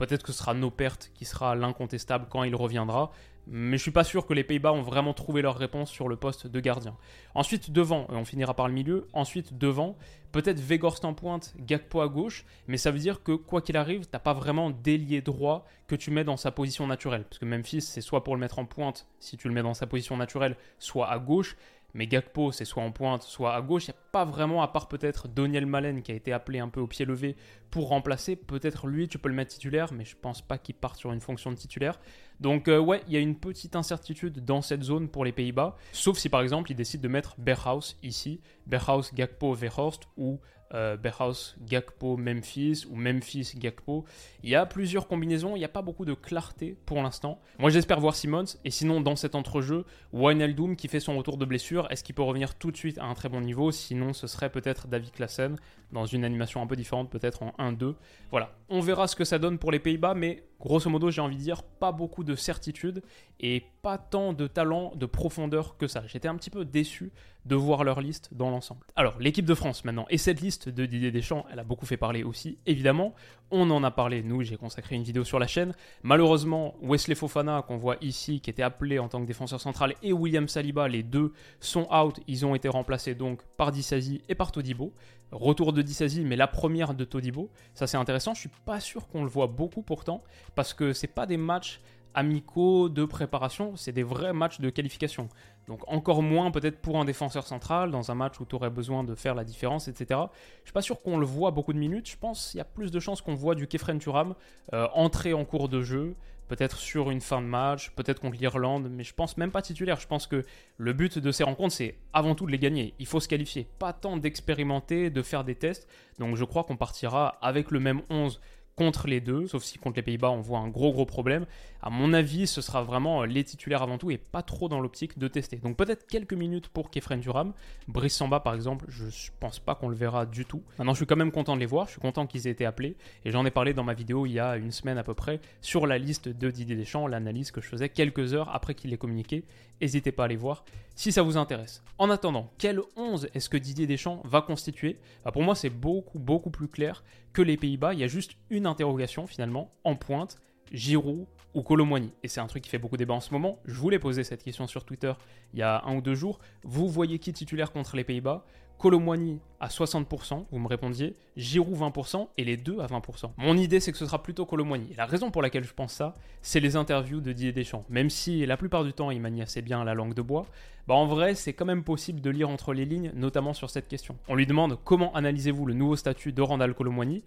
Peut-être 0.03 0.23
que 0.23 0.33
ce 0.33 0.39
sera 0.39 0.53
Nopert 0.53 0.97
qui 1.13 1.23
sera 1.23 1.55
l'incontestable 1.55 2.25
quand 2.29 2.43
il 2.43 2.53
reviendra. 2.57 3.11
Mais 3.47 3.77
je 3.77 3.83
suis 3.83 3.91
pas 3.91 4.03
sûr 4.03 4.25
que 4.25 4.33
les 4.33 4.43
Pays-Bas 4.43 4.73
ont 4.73 4.81
vraiment 4.81 5.13
trouvé 5.13 5.41
leur 5.41 5.57
réponse 5.57 5.89
sur 5.89 6.09
le 6.09 6.17
poste 6.17 6.45
de 6.45 6.59
gardien. 6.59 6.97
Ensuite, 7.35 7.71
devant, 7.71 8.05
on 8.09 8.25
finira 8.25 8.53
par 8.53 8.67
le 8.67 8.73
milieu. 8.73 9.07
Ensuite, 9.13 9.57
devant, 9.57 9.95
peut-être 10.33 10.59
Vegorst 10.59 11.05
en 11.05 11.13
pointe, 11.13 11.53
Gakpo 11.57 12.01
à 12.01 12.09
gauche. 12.09 12.43
Mais 12.67 12.75
ça 12.75 12.91
veut 12.91 12.99
dire 12.99 13.23
que 13.23 13.31
quoi 13.31 13.61
qu'il 13.61 13.77
arrive, 13.77 14.05
t'as 14.05 14.19
pas 14.19 14.33
vraiment 14.33 14.71
d'ailier 14.71 15.21
droit 15.21 15.65
que 15.87 15.95
tu 15.95 16.11
mets 16.11 16.25
dans 16.25 16.35
sa 16.35 16.51
position 16.51 16.85
naturelle. 16.85 17.23
Parce 17.23 17.39
que 17.39 17.45
Memphis, 17.45 17.81
c'est 17.81 18.01
soit 18.01 18.25
pour 18.25 18.35
le 18.35 18.41
mettre 18.41 18.59
en 18.59 18.65
pointe, 18.65 19.07
si 19.21 19.37
tu 19.37 19.47
le 19.47 19.53
mets 19.53 19.63
dans 19.63 19.73
sa 19.73 19.87
position 19.87 20.17
naturelle, 20.17 20.57
soit 20.79 21.09
à 21.09 21.17
gauche. 21.17 21.55
Mais 21.93 22.07
Gakpo, 22.07 22.51
c'est 22.51 22.65
soit 22.65 22.83
en 22.83 22.91
pointe, 22.91 23.23
soit 23.23 23.55
à 23.55 23.61
gauche. 23.61 23.89
Pas 24.13 24.25
vraiment, 24.25 24.61
à 24.61 24.67
part 24.67 24.87
peut-être 24.87 25.27
Doniel 25.27 25.65
Malen 25.65 26.03
qui 26.03 26.11
a 26.11 26.15
été 26.15 26.31
appelé 26.31 26.59
un 26.59 26.69
peu 26.69 26.79
au 26.79 26.85
pied 26.85 27.03
levé 27.03 27.35
pour 27.71 27.87
remplacer. 27.87 28.35
Peut-être 28.35 28.85
lui, 28.85 29.07
tu 29.07 29.17
peux 29.17 29.27
le 29.27 29.33
mettre 29.33 29.51
titulaire, 29.51 29.91
mais 29.91 30.05
je 30.05 30.15
pense 30.15 30.39
pas 30.39 30.59
qu'il 30.59 30.75
parte 30.75 30.99
sur 30.99 31.11
une 31.11 31.19
fonction 31.19 31.51
de 31.51 31.55
titulaire. 31.55 31.99
Donc, 32.39 32.67
euh, 32.67 32.77
ouais, 32.77 33.01
il 33.07 33.13
y 33.13 33.17
a 33.17 33.19
une 33.19 33.35
petite 33.35 33.75
incertitude 33.75 34.45
dans 34.45 34.61
cette 34.61 34.83
zone 34.83 35.09
pour 35.09 35.25
les 35.25 35.31
Pays-Bas. 35.31 35.75
Sauf 35.93 36.19
si 36.19 36.29
par 36.29 36.41
exemple, 36.41 36.69
il 36.71 36.75
décide 36.75 37.01
de 37.01 37.07
mettre 37.07 37.33
Berghaus 37.39 37.95
ici, 38.03 38.39
Berghaus, 38.67 39.11
Gakpo, 39.15 39.55
Verhorst 39.55 40.03
ou 40.15 40.39
euh, 40.73 40.97
Berhaus, 40.97 41.55
Gakpo, 41.61 42.17
Memphis 42.17 42.85
ou 42.89 42.95
Memphis, 42.95 43.53
Gakpo. 43.55 44.05
Il 44.41 44.49
y 44.49 44.55
a 44.55 44.65
plusieurs 44.65 45.07
combinaisons, 45.07 45.55
il 45.55 45.59
n'y 45.59 45.65
a 45.65 45.69
pas 45.69 45.83
beaucoup 45.83 46.03
de 46.03 46.15
clarté 46.15 46.75
pour 46.87 47.01
l'instant. 47.01 47.39
Moi 47.59 47.69
j'espère 47.69 47.99
voir 47.99 48.15
Simmons, 48.15 48.57
et 48.65 48.71
sinon 48.71 48.99
dans 48.99 49.15
cet 49.15 49.35
entrejeu, 49.35 49.85
Wijnaldum 50.13 50.75
qui 50.75 50.87
fait 50.87 50.99
son 50.99 51.15
retour 51.15 51.37
de 51.37 51.45
blessure, 51.45 51.87
est-ce 51.91 52.03
qu'il 52.03 52.15
peut 52.15 52.23
revenir 52.23 52.55
tout 52.55 52.71
de 52.71 52.77
suite 52.77 52.97
à 52.97 53.05
un 53.05 53.13
très 53.13 53.29
bon 53.29 53.41
niveau? 53.41 53.71
Sinon 53.71 54.02
ce 54.11 54.27
serait 54.27 54.49
peut-être 54.49 54.87
David 54.87 55.11
Klassen 55.11 55.55
dans 55.91 56.05
une 56.05 56.25
animation 56.25 56.61
un 56.61 56.67
peu 56.67 56.75
différente, 56.75 57.09
peut-être 57.09 57.43
en 57.43 57.53
1-2. 57.59 57.95
Voilà, 58.31 58.53
on 58.69 58.81
verra 58.81 59.07
ce 59.07 59.15
que 59.15 59.23
ça 59.23 59.39
donne 59.39 59.57
pour 59.59 59.71
les 59.71 59.79
Pays-Bas, 59.79 60.15
mais 60.15 60.43
grosso 60.63 60.89
modo 60.89 61.11
j'ai 61.11 61.21
envie 61.21 61.35
de 61.35 61.41
dire 61.41 61.61
pas 61.63 61.91
beaucoup 61.91 62.23
de 62.23 62.35
certitude 62.35 63.03
et 63.39 63.65
pas 63.81 63.97
tant 63.97 64.31
de 64.31 64.47
talent, 64.47 64.93
de 64.95 65.05
profondeur 65.05 65.77
que 65.77 65.87
ça. 65.87 66.03
J'étais 66.07 66.29
un 66.29 66.35
petit 66.35 66.49
peu 66.49 66.63
déçu 66.63 67.11
de 67.45 67.55
voir 67.55 67.83
leur 67.83 67.99
liste 67.99 68.29
dans 68.33 68.49
l'ensemble. 68.49 68.85
Alors, 68.95 69.19
l'équipe 69.19 69.45
de 69.45 69.53
France 69.53 69.83
maintenant, 69.83 70.05
et 70.09 70.17
cette 70.17 70.39
liste 70.39 70.69
de 70.69 70.85
Didier 70.85 71.11
Deschamps, 71.11 71.45
elle 71.51 71.59
a 71.59 71.65
beaucoup 71.65 71.85
fait 71.85 71.97
parler 71.97 72.23
aussi, 72.23 72.57
évidemment. 72.65 73.13
On 73.51 73.69
en 73.69 73.83
a 73.83 73.91
parlé, 73.91 74.23
nous, 74.23 74.43
j'ai 74.43 74.55
consacré 74.55 74.95
une 74.95 75.03
vidéo 75.03 75.25
sur 75.25 75.39
la 75.39 75.47
chaîne. 75.47 75.73
Malheureusement, 76.03 76.75
Wesley 76.81 77.15
Fofana, 77.15 77.61
qu'on 77.67 77.75
voit 77.75 77.97
ici, 77.99 78.39
qui 78.39 78.49
était 78.49 78.63
appelé 78.63 78.97
en 78.97 79.09
tant 79.09 79.19
que 79.19 79.25
défenseur 79.25 79.59
central, 79.59 79.95
et 80.01 80.13
William 80.13 80.47
Saliba, 80.47 80.87
les 80.87 81.03
deux 81.03 81.33
sont 81.59 81.87
out. 81.93 82.17
Ils 82.27 82.45
ont 82.45 82.55
été 82.55 82.69
remplacés 82.69 83.13
donc 83.13 83.43
par 83.57 83.71
Dissasi 83.71 84.21
et 84.29 84.35
par 84.35 84.53
Todibo. 84.53 84.93
Retour 85.33 85.73
de 85.73 85.81
Dissasi, 85.81 86.23
mais 86.23 86.35
la 86.35 86.47
première 86.47 86.93
de 86.93 87.03
Todibo. 87.03 87.49
Ça, 87.73 87.87
c'est 87.87 87.97
intéressant. 87.97 88.33
Je 88.33 88.41
suis 88.41 88.51
pas 88.65 88.79
sûr 88.79 89.07
qu'on 89.07 89.23
le 89.23 89.29
voit 89.29 89.47
beaucoup 89.47 89.81
pourtant, 89.81 90.23
parce 90.55 90.73
que 90.73 90.93
c'est 90.93 91.07
pas 91.07 91.25
des 91.25 91.37
matchs 91.37 91.81
amicaux 92.13 92.89
de 92.89 93.05
préparation, 93.05 93.75
c'est 93.75 93.91
des 93.91 94.03
vrais 94.03 94.33
matchs 94.33 94.59
de 94.59 94.69
qualification. 94.69 95.29
Donc 95.67 95.81
encore 95.87 96.21
moins 96.21 96.51
peut-être 96.51 96.79
pour 96.79 96.99
un 96.99 97.05
défenseur 97.05 97.47
central, 97.47 97.91
dans 97.91 98.11
un 98.11 98.15
match 98.15 98.39
où 98.39 98.45
tu 98.45 98.55
aurais 98.55 98.69
besoin 98.69 99.03
de 99.03 99.15
faire 99.15 99.35
la 99.35 99.43
différence, 99.43 99.87
etc. 99.87 100.19
Je 100.59 100.69
suis 100.69 100.73
pas 100.73 100.81
sûr 100.81 101.01
qu'on 101.01 101.17
le 101.17 101.25
voit 101.25 101.51
beaucoup 101.51 101.73
de 101.73 101.79
minutes, 101.79 102.09
je 102.09 102.17
pense 102.17 102.51
qu'il 102.51 102.57
y 102.57 102.61
a 102.61 102.65
plus 102.65 102.91
de 102.91 102.99
chances 102.99 103.21
qu'on 103.21 103.35
voit 103.35 103.55
du 103.55 103.67
Kefren 103.67 103.99
Turam 103.99 104.35
euh, 104.73 104.87
entrer 104.93 105.33
en 105.33 105.45
cours 105.45 105.69
de 105.69 105.81
jeu, 105.81 106.15
peut-être 106.47 106.77
sur 106.77 107.09
une 107.09 107.21
fin 107.21 107.41
de 107.41 107.47
match, 107.47 107.91
peut-être 107.91 108.19
contre 108.19 108.37
l'Irlande, 108.37 108.89
mais 108.91 109.03
je 109.03 109.13
pense 109.13 109.37
même 109.37 109.51
pas 109.51 109.61
titulaire. 109.61 109.99
Je 109.99 110.07
pense 110.07 110.27
que 110.27 110.45
le 110.77 110.93
but 110.93 111.17
de 111.17 111.31
ces 111.31 111.43
rencontres, 111.43 111.73
c'est 111.73 111.97
avant 112.11 112.35
tout 112.35 112.45
de 112.45 112.51
les 112.51 112.59
gagner. 112.59 112.93
Il 112.99 113.05
faut 113.05 113.19
se 113.19 113.27
qualifier, 113.27 113.67
pas 113.79 113.93
tant 113.93 114.17
d'expérimenter, 114.17 115.09
de 115.09 115.21
faire 115.21 115.43
des 115.43 115.55
tests. 115.55 115.87
Donc 116.19 116.35
je 116.35 116.43
crois 116.43 116.63
qu'on 116.63 116.77
partira 116.77 117.39
avec 117.41 117.71
le 117.71 117.79
même 117.79 118.01
11 118.09 118.39
contre 118.75 119.07
les 119.07 119.21
deux, 119.21 119.47
sauf 119.47 119.63
si 119.63 119.77
contre 119.77 119.97
les 119.97 120.01
Pays-Bas 120.01 120.31
on 120.31 120.41
voit 120.41 120.59
un 120.59 120.67
gros 120.67 120.91
gros 120.91 121.05
problème. 121.05 121.45
À 121.81 121.89
mon 121.89 122.13
avis, 122.13 122.47
ce 122.47 122.61
sera 122.61 122.81
vraiment 122.81 123.23
les 123.23 123.43
titulaires 123.43 123.83
avant 123.83 123.97
tout 123.97 124.09
et 124.09 124.17
pas 124.17 124.41
trop 124.41 124.69
dans 124.69 124.79
l'optique 124.79 125.19
de 125.19 125.27
tester. 125.27 125.57
Donc 125.57 125.77
peut-être 125.77 126.07
quelques 126.07 126.33
minutes 126.33 126.69
pour 126.69 126.89
Kefren 126.89 127.19
Duram. 127.19 127.53
Brice 127.87 128.15
Samba 128.15 128.39
par 128.39 128.55
exemple, 128.55 128.85
je 128.89 129.29
pense 129.39 129.59
pas 129.59 129.75
qu'on 129.75 129.89
le 129.89 129.95
verra 129.95 130.25
du 130.25 130.45
tout. 130.45 130.63
Maintenant, 130.77 130.93
je 130.93 130.97
suis 130.97 131.05
quand 131.05 131.15
même 131.15 131.31
content 131.31 131.55
de 131.55 131.59
les 131.59 131.65
voir, 131.65 131.87
je 131.87 131.91
suis 131.91 132.01
content 132.01 132.25
qu'ils 132.25 132.47
aient 132.47 132.51
été 132.51 132.65
appelés 132.65 132.95
et 133.25 133.31
j'en 133.31 133.45
ai 133.45 133.51
parlé 133.51 133.73
dans 133.73 133.83
ma 133.83 133.93
vidéo 133.93 134.25
il 134.25 134.33
y 134.33 134.39
a 134.39 134.57
une 134.57 134.71
semaine 134.71 134.97
à 134.97 135.03
peu 135.03 135.13
près 135.13 135.39
sur 135.61 135.85
la 135.85 135.97
liste 135.97 136.29
de 136.29 136.49
Didier 136.49 136.75
Deschamps, 136.75 137.07
l'analyse 137.07 137.51
que 137.51 137.61
je 137.61 137.67
faisais 137.67 137.89
quelques 137.89 138.33
heures 138.33 138.53
après 138.53 138.75
qu'il 138.75 138.91
l'ait 138.91 138.97
communiqué. 138.97 139.43
N'hésitez 139.81 140.11
pas 140.11 140.23
à 140.23 140.25
aller 140.25 140.35
voir 140.35 140.63
si 140.95 141.11
ça 141.11 141.23
vous 141.23 141.37
intéresse. 141.37 141.83
En 141.97 142.09
attendant, 142.09 142.51
quel 142.57 142.81
11 142.95 143.27
est-ce 143.33 143.49
que 143.49 143.57
Didier 143.57 143.87
Deschamps 143.87 144.21
va 144.25 144.41
constituer? 144.41 144.99
Bah, 145.25 145.31
Pour 145.31 145.43
moi, 145.43 145.55
c'est 145.55 145.69
beaucoup 145.69 146.19
beaucoup 146.19 146.51
plus 146.51 146.67
clair 146.67 147.03
que 147.33 147.41
les 147.41 147.57
Pays-Bas. 147.57 147.93
Il 147.93 147.99
y 147.99 148.03
a 148.03 148.07
juste 148.07 148.33
une 148.49 148.62
interrogation 148.65 149.27
finalement 149.27 149.71
en 149.83 149.95
pointe 149.95 150.39
Giroud 150.71 151.25
ou 151.53 151.61
Colomwani 151.61 152.11
Et 152.23 152.27
c'est 152.27 152.39
un 152.39 152.47
truc 152.47 152.63
qui 152.63 152.69
fait 152.69 152.79
beaucoup 152.79 152.97
débat 152.97 153.13
en 153.13 153.19
ce 153.19 153.31
moment. 153.31 153.59
Je 153.65 153.75
voulais 153.75 153.99
poser 153.99 154.23
cette 154.23 154.43
question 154.43 154.65
sur 154.67 154.85
Twitter 154.85 155.13
il 155.53 155.59
y 155.59 155.61
a 155.61 155.83
un 155.85 155.97
ou 155.97 156.01
deux 156.01 156.15
jours. 156.15 156.39
Vous 156.63 156.87
voyez 156.87 157.19
qui 157.19 157.31
titulaire 157.31 157.71
contre 157.71 157.95
les 157.95 158.03
Pays-Bas? 158.03 158.43
Colomwani 158.79 159.39
à 159.61 159.67
60%, 159.67 160.45
vous 160.51 160.59
me 160.59 160.67
répondiez, 160.67 161.15
Giroud 161.37 161.77
20% 161.77 162.27
et 162.37 162.43
les 162.43 162.57
deux 162.57 162.79
à 162.79 162.87
20%. 162.87 163.31
Mon 163.37 163.55
idée 163.55 163.79
c'est 163.79 163.93
que 163.93 163.97
ce 163.97 164.05
sera 164.05 164.21
plutôt. 164.21 164.45
Et 164.45 164.95
la 164.97 165.05
raison 165.05 165.31
pour 165.31 165.41
laquelle 165.41 165.63
je 165.63 165.73
pense 165.73 165.93
ça, 165.93 166.15
c'est 166.41 166.59
les 166.59 166.75
interviews 166.75 167.21
de 167.21 167.31
Didier 167.31 167.53
Deschamps. 167.53 167.85
Même 167.87 168.09
si 168.09 168.45
la 168.45 168.57
plupart 168.57 168.83
du 168.83 168.91
temps 168.91 169.09
il 169.09 169.21
manie 169.21 169.41
assez 169.41 169.61
bien 169.61 169.85
la 169.85 169.93
langue 169.93 170.13
de 170.13 170.21
bois, 170.21 170.45
bah 170.87 170.95
en 170.95 171.05
vrai 171.05 171.33
c'est 171.33 171.53
quand 171.53 171.65
même 171.65 171.83
possible 171.83 172.19
de 172.19 172.29
lire 172.29 172.49
entre 172.49 172.73
les 172.73 172.83
lignes, 172.83 173.11
notamment 173.15 173.53
sur 173.53 173.69
cette 173.69 173.87
question. 173.87 174.17
On 174.27 174.35
lui 174.35 174.45
demande 174.45 174.77
comment 174.83 175.15
analysez-vous 175.15 175.65
le 175.65 175.75
nouveau 175.75 175.95
statut 175.95 176.33
de 176.33 176.41
Randall 176.41 176.73
Colomwani? 176.73 177.23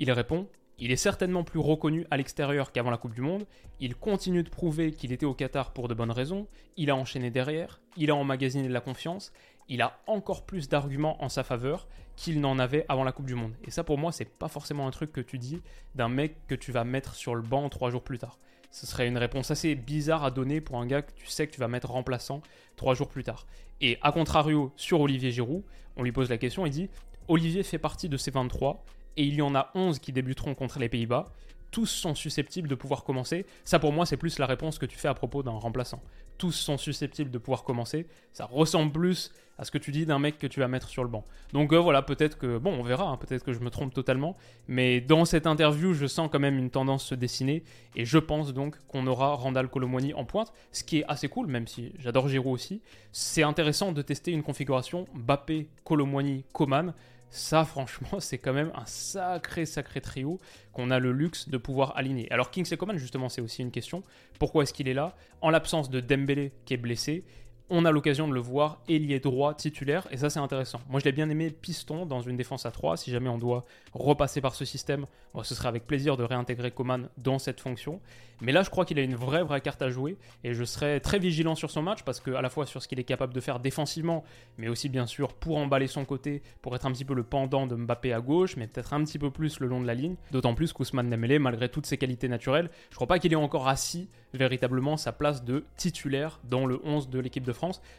Il 0.00 0.12
répond 0.12 0.46
il 0.78 0.92
est 0.92 0.96
certainement 0.96 1.42
plus 1.42 1.58
reconnu 1.58 2.06
à 2.10 2.16
l'extérieur 2.16 2.70
qu'avant 2.70 2.90
la 2.90 2.98
Coupe 2.98 3.14
du 3.14 3.20
Monde, 3.20 3.46
il 3.80 3.96
continue 3.96 4.44
de 4.44 4.48
prouver 4.48 4.92
qu'il 4.92 5.12
était 5.12 5.26
au 5.26 5.34
Qatar 5.34 5.72
pour 5.72 5.88
de 5.88 5.94
bonnes 5.94 6.12
raisons, 6.12 6.46
il 6.76 6.90
a 6.90 6.96
enchaîné 6.96 7.30
derrière, 7.30 7.80
il 7.96 8.10
a 8.10 8.14
emmagasiné 8.14 8.68
de 8.68 8.72
la 8.72 8.80
confiance, 8.80 9.32
il 9.68 9.82
a 9.82 9.98
encore 10.06 10.46
plus 10.46 10.68
d'arguments 10.68 11.22
en 11.22 11.28
sa 11.28 11.42
faveur 11.42 11.88
qu'il 12.16 12.40
n'en 12.40 12.58
avait 12.58 12.86
avant 12.88 13.04
la 13.04 13.12
Coupe 13.12 13.26
du 13.26 13.34
Monde. 13.34 13.54
Et 13.64 13.70
ça 13.70 13.82
pour 13.82 13.98
moi 13.98 14.12
c'est 14.12 14.24
pas 14.24 14.48
forcément 14.48 14.86
un 14.86 14.90
truc 14.92 15.12
que 15.12 15.20
tu 15.20 15.38
dis 15.38 15.60
d'un 15.94 16.08
mec 16.08 16.46
que 16.46 16.54
tu 16.54 16.70
vas 16.70 16.84
mettre 16.84 17.14
sur 17.14 17.34
le 17.34 17.42
banc 17.42 17.68
trois 17.68 17.90
jours 17.90 18.02
plus 18.02 18.18
tard. 18.18 18.38
Ce 18.70 18.86
serait 18.86 19.08
une 19.08 19.18
réponse 19.18 19.50
assez 19.50 19.74
bizarre 19.74 20.24
à 20.24 20.30
donner 20.30 20.60
pour 20.60 20.76
un 20.78 20.86
gars 20.86 21.02
que 21.02 21.12
tu 21.12 21.26
sais 21.26 21.46
que 21.46 21.52
tu 21.52 21.60
vas 21.60 21.68
mettre 21.68 21.90
remplaçant 21.90 22.42
trois 22.76 22.94
jours 22.94 23.08
plus 23.08 23.24
tard. 23.24 23.46
Et 23.80 23.98
à 24.02 24.12
contrario, 24.12 24.72
sur 24.76 25.00
Olivier 25.00 25.30
Giroud, 25.30 25.62
on 25.96 26.02
lui 26.02 26.12
pose 26.12 26.28
la 26.28 26.38
question, 26.38 26.66
il 26.66 26.70
dit 26.70 26.90
Olivier 27.28 27.62
fait 27.62 27.78
partie 27.78 28.08
de 28.08 28.16
ces 28.16 28.30
23, 28.30 28.84
et 29.18 29.24
il 29.24 29.34
y 29.34 29.42
en 29.42 29.54
a 29.54 29.70
11 29.74 29.98
qui 29.98 30.12
débuteront 30.12 30.54
contre 30.54 30.78
les 30.78 30.88
Pays-Bas. 30.88 31.32
Tous 31.72 31.86
sont 31.86 32.14
susceptibles 32.14 32.68
de 32.68 32.74
pouvoir 32.74 33.04
commencer. 33.04 33.44
Ça, 33.64 33.78
pour 33.78 33.92
moi, 33.92 34.06
c'est 34.06 34.16
plus 34.16 34.38
la 34.38 34.46
réponse 34.46 34.78
que 34.78 34.86
tu 34.86 34.96
fais 34.96 35.08
à 35.08 35.12
propos 35.12 35.42
d'un 35.42 35.50
remplaçant. 35.50 36.00
Tous 36.38 36.52
sont 36.52 36.78
susceptibles 36.78 37.30
de 37.30 37.36
pouvoir 37.36 37.64
commencer. 37.64 38.06
Ça 38.32 38.46
ressemble 38.46 38.92
plus 38.92 39.32
à 39.58 39.64
ce 39.64 39.72
que 39.72 39.76
tu 39.76 39.90
dis 39.90 40.06
d'un 40.06 40.20
mec 40.20 40.38
que 40.38 40.46
tu 40.46 40.60
vas 40.60 40.68
mettre 40.68 40.88
sur 40.88 41.02
le 41.02 41.10
banc. 41.10 41.26
Donc 41.52 41.72
euh, 41.72 41.78
voilà, 41.78 42.00
peut-être 42.02 42.38
que, 42.38 42.58
bon, 42.58 42.72
on 42.78 42.84
verra, 42.84 43.08
hein, 43.08 43.16
peut-être 43.16 43.44
que 43.44 43.52
je 43.52 43.58
me 43.58 43.70
trompe 43.70 43.92
totalement. 43.92 44.36
Mais 44.68 45.00
dans 45.00 45.24
cette 45.24 45.48
interview, 45.48 45.94
je 45.94 46.06
sens 46.06 46.30
quand 46.30 46.38
même 46.38 46.56
une 46.56 46.70
tendance 46.70 47.04
se 47.04 47.16
dessiner. 47.16 47.64
Et 47.96 48.04
je 48.04 48.18
pense 48.18 48.54
donc 48.54 48.78
qu'on 48.86 49.06
aura 49.08 49.34
Randall 49.34 49.68
Colomwani 49.68 50.14
en 50.14 50.24
pointe, 50.24 50.52
ce 50.70 50.84
qui 50.84 50.98
est 50.98 51.04
assez 51.08 51.28
cool, 51.28 51.48
même 51.48 51.66
si 51.66 51.92
j'adore 51.98 52.28
Giroud 52.28 52.54
aussi. 52.54 52.82
C'est 53.10 53.42
intéressant 53.42 53.90
de 53.90 54.00
tester 54.00 54.30
une 54.30 54.44
configuration 54.44 55.06
Bappé, 55.12 55.68
Colomwani, 55.84 56.44
Coman 56.52 56.94
ça, 57.30 57.64
franchement, 57.64 58.08
c'est 58.20 58.38
quand 58.38 58.52
même 58.52 58.72
un 58.74 58.86
sacré, 58.86 59.66
sacré 59.66 60.00
trio 60.00 60.40
qu'on 60.72 60.90
a 60.90 60.98
le 60.98 61.12
luxe 61.12 61.48
de 61.48 61.58
pouvoir 61.58 61.96
aligner. 61.96 62.30
Alors, 62.32 62.50
Kingsley 62.50 62.76
Coman, 62.76 62.96
justement, 62.96 63.28
c'est 63.28 63.40
aussi 63.40 63.62
une 63.62 63.70
question. 63.70 64.02
Pourquoi 64.38 64.62
est-ce 64.62 64.72
qu'il 64.72 64.88
est 64.88 64.94
là? 64.94 65.14
En 65.40 65.50
l'absence 65.50 65.90
de 65.90 66.00
Dembélé 66.00 66.52
qui 66.64 66.74
est 66.74 66.78
blessé, 66.78 67.24
on 67.70 67.84
a 67.84 67.90
l'occasion 67.90 68.28
de 68.28 68.34
le 68.34 68.40
voir 68.40 68.80
ailier 68.88 69.20
droit 69.20 69.54
titulaire, 69.54 70.06
et 70.10 70.16
ça 70.16 70.30
c'est 70.30 70.40
intéressant. 70.40 70.80
Moi 70.88 71.00
je 71.00 71.04
l'ai 71.04 71.12
bien 71.12 71.28
aimé 71.28 71.50
piston 71.50 72.06
dans 72.06 72.20
une 72.20 72.36
défense 72.36 72.66
à 72.66 72.70
3, 72.70 72.96
si 72.96 73.10
jamais 73.10 73.28
on 73.28 73.38
doit 73.38 73.64
repasser 73.92 74.40
par 74.40 74.54
ce 74.54 74.64
système, 74.64 75.06
ce 75.42 75.54
serait 75.54 75.68
avec 75.68 75.86
plaisir 75.86 76.16
de 76.16 76.24
réintégrer 76.24 76.70
Coman 76.70 77.08
dans 77.18 77.38
cette 77.38 77.60
fonction. 77.60 78.00
Mais 78.40 78.52
là 78.52 78.62
je 78.62 78.70
crois 78.70 78.84
qu'il 78.84 78.98
a 78.98 79.02
une 79.02 79.16
vraie 79.16 79.42
vraie 79.42 79.60
carte 79.60 79.82
à 79.82 79.90
jouer, 79.90 80.16
et 80.44 80.54
je 80.54 80.64
serai 80.64 81.00
très 81.00 81.18
vigilant 81.18 81.54
sur 81.54 81.70
son 81.70 81.82
match, 81.82 82.02
parce 82.04 82.20
que 82.20 82.30
à 82.30 82.42
la 82.42 82.48
fois 82.48 82.66
sur 82.66 82.82
ce 82.82 82.88
qu'il 82.88 82.98
est 83.00 83.04
capable 83.04 83.34
de 83.34 83.40
faire 83.40 83.60
défensivement, 83.60 84.24
mais 84.56 84.68
aussi 84.68 84.88
bien 84.88 85.06
sûr 85.06 85.34
pour 85.34 85.58
emballer 85.58 85.86
son 85.86 86.04
côté, 86.04 86.42
pour 86.62 86.74
être 86.74 86.86
un 86.86 86.92
petit 86.92 87.04
peu 87.04 87.14
le 87.14 87.22
pendant 87.22 87.66
de 87.66 87.74
Mbappé 87.74 88.12
à 88.12 88.20
gauche, 88.20 88.56
mais 88.56 88.66
peut-être 88.66 88.94
un 88.94 89.04
petit 89.04 89.18
peu 89.18 89.30
plus 89.30 89.60
le 89.60 89.66
long 89.66 89.80
de 89.80 89.86
la 89.86 89.94
ligne, 89.94 90.16
d'autant 90.30 90.54
plus 90.54 90.72
qu'Ousmane 90.72 91.10
Dembélé, 91.10 91.38
malgré 91.38 91.68
toutes 91.68 91.86
ses 91.86 91.98
qualités 91.98 92.28
naturelles, 92.28 92.70
je 92.90 92.94
crois 92.94 93.06
pas 93.06 93.18
qu'il 93.18 93.32
ait 93.32 93.36
encore 93.36 93.68
assis 93.68 94.08
véritablement 94.34 94.96
sa 94.96 95.12
place 95.12 95.42
de 95.44 95.64
titulaire 95.76 96.38
dans 96.44 96.66
le 96.66 96.80
11 96.84 97.08
de 97.08 97.18
l'équipe 97.18 97.44
de 97.44 97.52